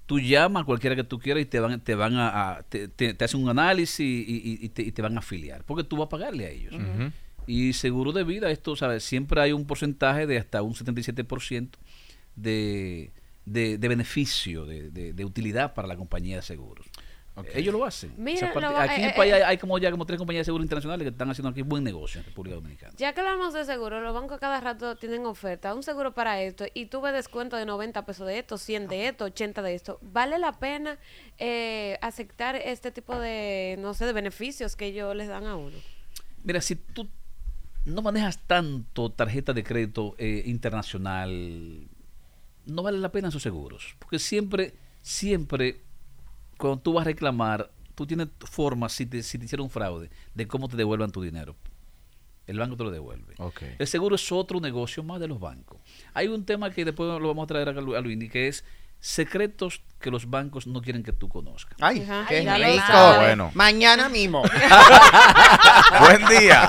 [0.05, 2.87] Tú llamas a cualquiera que tú quieras y te van, te van a, a- te,
[2.89, 5.83] te- te hacen un análisis y, y- y te, y te van a afiliar, porque
[5.83, 6.73] tú vas a pagarle a ellos.
[7.47, 9.03] Y seguro de vida, esto, ¿sabes?
[9.03, 11.69] Siempre hay un porcentaje de hasta un 77%
[12.35, 13.11] de,
[13.45, 16.85] de, de beneficio, de, de- de utilidad para la compañía de seguros.
[17.55, 18.13] Ellos lo hacen.
[18.17, 20.19] Mira, parte- lo- aquí en eh, el país eh, hay, hay como ya como tres
[20.19, 22.93] compañías de seguros internacionales que están haciendo aquí buen negocio en República Dominicana.
[22.97, 26.65] Ya que hablamos de seguro, los bancos cada rato tienen oferta, un seguro para esto,
[26.75, 29.97] y tuve descuento de 90 pesos de esto, 100 de esto, 80 de esto.
[30.01, 30.99] ¿Vale la pena
[31.39, 35.75] eh, aceptar este tipo de, no sé, de beneficios que ellos les dan a uno?
[36.43, 37.09] Mira, si tú
[37.85, 41.87] no manejas tanto tarjeta de crédito eh, internacional,
[42.65, 43.95] no vale la pena esos seguros.
[43.99, 45.81] Porque siempre, siempre,
[46.63, 50.09] cuando tú vas a reclamar, tú tienes formas, si te, si te hicieron un fraude,
[50.33, 51.57] de cómo te devuelvan tu dinero.
[52.47, 53.35] El banco te lo devuelve.
[53.79, 55.81] El seguro es otro negocio más de los bancos.
[56.13, 58.63] Hay un tema que después lo vamos a traer a, a Luini, que es
[59.01, 61.77] secretos que los bancos no quieren que tú conozcas.
[61.81, 63.15] Ay, qué rico.
[63.17, 63.51] Bueno.
[63.55, 64.43] Mañana mismo.
[65.99, 66.65] Buen día.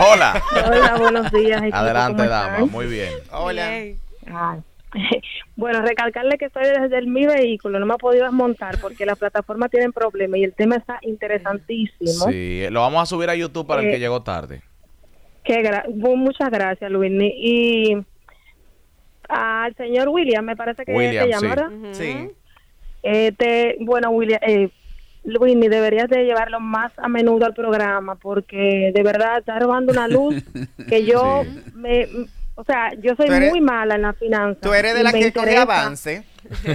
[0.00, 0.42] Hola.
[0.66, 1.62] Hola, buenos días.
[1.62, 2.66] equipo, Adelante, ¿cómo dama.
[2.66, 3.12] Muy bien.
[3.30, 3.68] Hola.
[3.68, 3.96] Ay.
[5.56, 9.18] Bueno, recalcarle que estoy desde el- mi vehículo, no me he podido desmontar porque las
[9.18, 12.30] plataformas tienen problemas y el tema está interesantísimo.
[12.30, 14.62] Sí, lo vamos a subir a YouTube para el que Eh, llegó tarde.
[15.44, 17.10] Qué gra- bu- muchas gracias, Luis.
[17.20, 17.96] Y
[19.28, 22.02] al señor William, me parece que William, te llama, sí.
[22.04, 22.30] Sí.
[23.02, 24.68] Este, bueno, William, eh,
[25.24, 30.06] Luini, deberías de llevarlo más a menudo al programa porque de verdad está robando una
[30.06, 30.34] luz
[30.88, 31.44] que yo
[31.74, 32.08] me,
[32.56, 34.60] o sea, yo soy eres- muy mala en la finanza.
[34.60, 36.24] Tú eres de la que coge avance.
[36.64, 36.74] ¿Cómo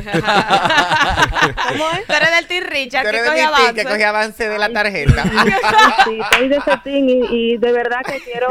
[1.91, 2.05] es?
[2.07, 3.73] Tú eres del Team Richard que coge avance.
[3.73, 5.23] que coge avance de la tarjeta.
[6.05, 8.49] Sí, soy de ese team y, y de verdad que quiero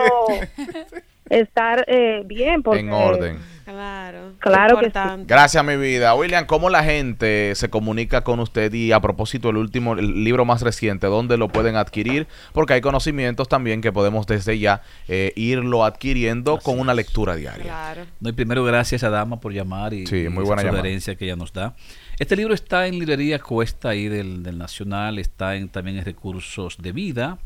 [1.28, 3.38] estar eh, bien porque En orden.
[3.70, 4.32] Claro.
[4.38, 4.86] Claro que sí.
[4.86, 5.26] Importante.
[5.32, 6.14] Gracias, mi vida.
[6.14, 8.72] William, ¿cómo la gente se comunica con usted?
[8.72, 12.26] Y a propósito, el último, el libro más reciente, ¿dónde lo pueden adquirir?
[12.52, 17.64] Porque hay conocimientos también que podemos desde ya eh, irlo adquiriendo con una lectura diaria.
[17.64, 18.06] Claro.
[18.20, 21.24] No, y primero gracias a Dama por llamar y, Sí, y muy buena sugerencia que
[21.24, 21.74] ella nos da.
[22.18, 26.76] Este libro está en librería Cuesta ahí del, del Nacional, está en, también en recursos
[26.78, 27.38] de vida,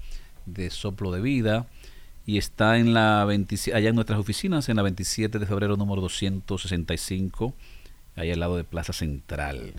[0.47, 1.67] de soplo de vida,
[2.27, 6.01] y está en la 27 allá en nuestras oficinas, en la 27 de febrero número
[6.01, 7.55] 265,
[8.17, 9.75] ahí al lado de Plaza Central.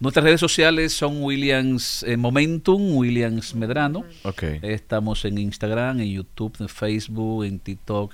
[0.00, 4.04] Nuestras redes sociales son Williams eh, Momentum, Williams Medrano.
[4.24, 4.42] Ok.
[4.62, 8.12] Estamos en Instagram, en YouTube, en Facebook, en TikTok.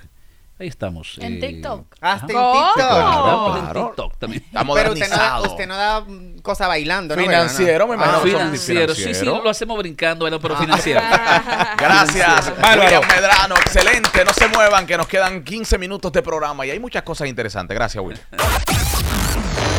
[0.63, 1.17] Ahí estamos.
[1.19, 1.87] En eh, TikTok.
[1.99, 2.53] Hasta en ¿Cómo?
[2.53, 2.75] TikTok.
[2.75, 3.73] Claro, en.
[3.85, 4.43] TikTok también.
[4.45, 7.21] Está Pero usted no, da, usted no da mm, cosa bailando, ¿no?
[7.21, 11.01] Financiero, me imagino Ah, financiero, sí, sí, lo hacemos brincando, bueno, pero financiero.
[11.77, 12.53] Gracias.
[12.79, 13.55] William Medrano.
[13.57, 14.23] Excelente.
[14.23, 17.75] No se muevan, que nos quedan 15 minutos de programa y hay muchas cosas interesantes.
[17.75, 18.17] Gracias, Will.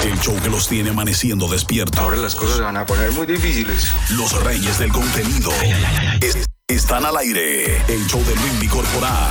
[0.04, 2.02] El show que los tiene amaneciendo despierta.
[2.02, 3.90] Ahora las cosas se van a poner muy difíciles.
[4.10, 5.50] Los reyes del contenido
[6.20, 7.76] es- están al aire.
[7.88, 9.30] El show de Luis Corporal.